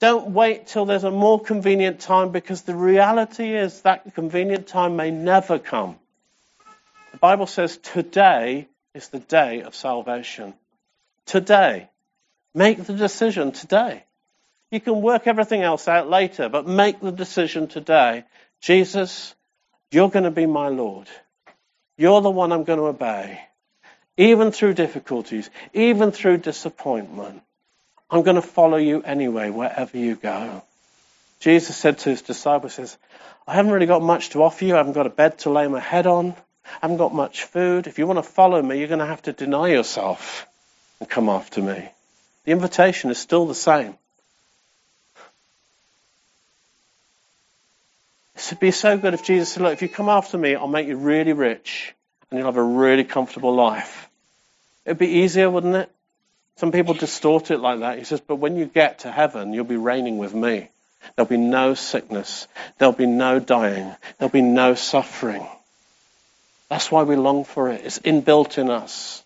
Don't 0.00 0.30
wait 0.32 0.66
till 0.66 0.84
there's 0.84 1.04
a 1.04 1.10
more 1.10 1.40
convenient 1.40 2.00
time 2.00 2.30
because 2.30 2.62
the 2.62 2.76
reality 2.76 3.54
is 3.56 3.80
that 3.82 4.14
convenient 4.14 4.66
time 4.66 4.96
may 4.96 5.10
never 5.10 5.58
come. 5.58 5.96
The 7.12 7.18
Bible 7.18 7.46
says 7.46 7.78
today 7.78 8.68
is 8.94 9.08
the 9.08 9.20
day 9.20 9.62
of 9.62 9.74
salvation. 9.74 10.52
Today. 11.24 11.88
Make 12.54 12.84
the 12.84 12.94
decision 12.94 13.52
today. 13.52 14.04
You 14.70 14.80
can 14.80 15.00
work 15.00 15.26
everything 15.26 15.62
else 15.62 15.88
out 15.88 16.10
later, 16.10 16.48
but 16.48 16.66
make 16.66 17.00
the 17.00 17.12
decision 17.12 17.68
today. 17.68 18.24
Jesus, 18.60 19.34
you're 19.90 20.10
going 20.10 20.24
to 20.24 20.30
be 20.30 20.46
my 20.46 20.68
Lord. 20.68 21.06
You're 21.96 22.20
the 22.20 22.30
one 22.30 22.52
I'm 22.52 22.64
going 22.64 22.78
to 22.78 22.86
obey. 22.86 23.40
Even 24.18 24.52
through 24.52 24.74
difficulties, 24.74 25.48
even 25.72 26.10
through 26.10 26.38
disappointment. 26.38 27.42
I'm 28.10 28.22
going 28.22 28.36
to 28.36 28.42
follow 28.42 28.76
you 28.76 29.02
anyway, 29.02 29.50
wherever 29.50 29.96
you 29.96 30.14
go. 30.16 30.62
Jesus 31.40 31.76
said 31.76 31.98
to 31.98 32.10
his 32.10 32.22
disciples, 32.22 32.74
says, 32.74 32.96
I 33.46 33.54
haven't 33.54 33.72
really 33.72 33.86
got 33.86 34.02
much 34.02 34.30
to 34.30 34.42
offer 34.42 34.64
you. 34.64 34.74
I 34.74 34.78
haven't 34.78 34.94
got 34.94 35.06
a 35.06 35.10
bed 35.10 35.38
to 35.40 35.50
lay 35.50 35.66
my 35.66 35.80
head 35.80 36.06
on. 36.06 36.34
I 36.64 36.78
haven't 36.82 36.96
got 36.96 37.14
much 37.14 37.44
food. 37.44 37.86
If 37.86 37.98
you 37.98 38.06
want 38.06 38.18
to 38.18 38.22
follow 38.22 38.60
me, 38.60 38.78
you're 38.78 38.88
going 38.88 39.00
to 39.00 39.06
have 39.06 39.22
to 39.22 39.32
deny 39.32 39.68
yourself 39.68 40.46
and 41.00 41.08
come 41.08 41.28
after 41.28 41.62
me. 41.62 41.88
The 42.44 42.52
invitation 42.52 43.10
is 43.10 43.18
still 43.18 43.46
the 43.46 43.54
same. 43.54 43.96
It 48.36 48.46
would 48.50 48.60
be 48.60 48.70
so 48.70 48.98
good 48.98 49.14
if 49.14 49.24
Jesus 49.24 49.52
said, 49.52 49.62
Look, 49.62 49.72
if 49.72 49.82
you 49.82 49.88
come 49.88 50.08
after 50.08 50.38
me, 50.38 50.54
I'll 50.54 50.68
make 50.68 50.86
you 50.86 50.96
really 50.96 51.32
rich 51.32 51.94
and 52.30 52.38
you'll 52.38 52.46
have 52.46 52.56
a 52.56 52.62
really 52.62 53.04
comfortable 53.04 53.54
life. 53.54 54.08
It'd 54.84 54.98
be 54.98 55.08
easier, 55.08 55.50
wouldn't 55.50 55.74
it? 55.74 55.90
Some 56.56 56.72
people 56.72 56.94
distort 56.94 57.50
it 57.50 57.58
like 57.58 57.80
that. 57.80 57.98
He 57.98 58.04
says, 58.04 58.20
But 58.20 58.36
when 58.36 58.56
you 58.56 58.66
get 58.66 59.00
to 59.00 59.12
heaven, 59.12 59.52
you'll 59.52 59.64
be 59.64 59.76
reigning 59.76 60.18
with 60.18 60.34
me. 60.34 60.68
There'll 61.14 61.28
be 61.28 61.36
no 61.36 61.74
sickness. 61.74 62.48
There'll 62.78 62.94
be 62.94 63.06
no 63.06 63.38
dying. 63.38 63.94
There'll 64.18 64.32
be 64.32 64.42
no 64.42 64.74
suffering. 64.74 65.46
That's 66.68 66.90
why 66.90 67.04
we 67.04 67.16
long 67.16 67.44
for 67.44 67.70
it. 67.70 67.82
It's 67.84 67.98
inbuilt 68.00 68.58
in 68.58 68.70
us. 68.70 69.22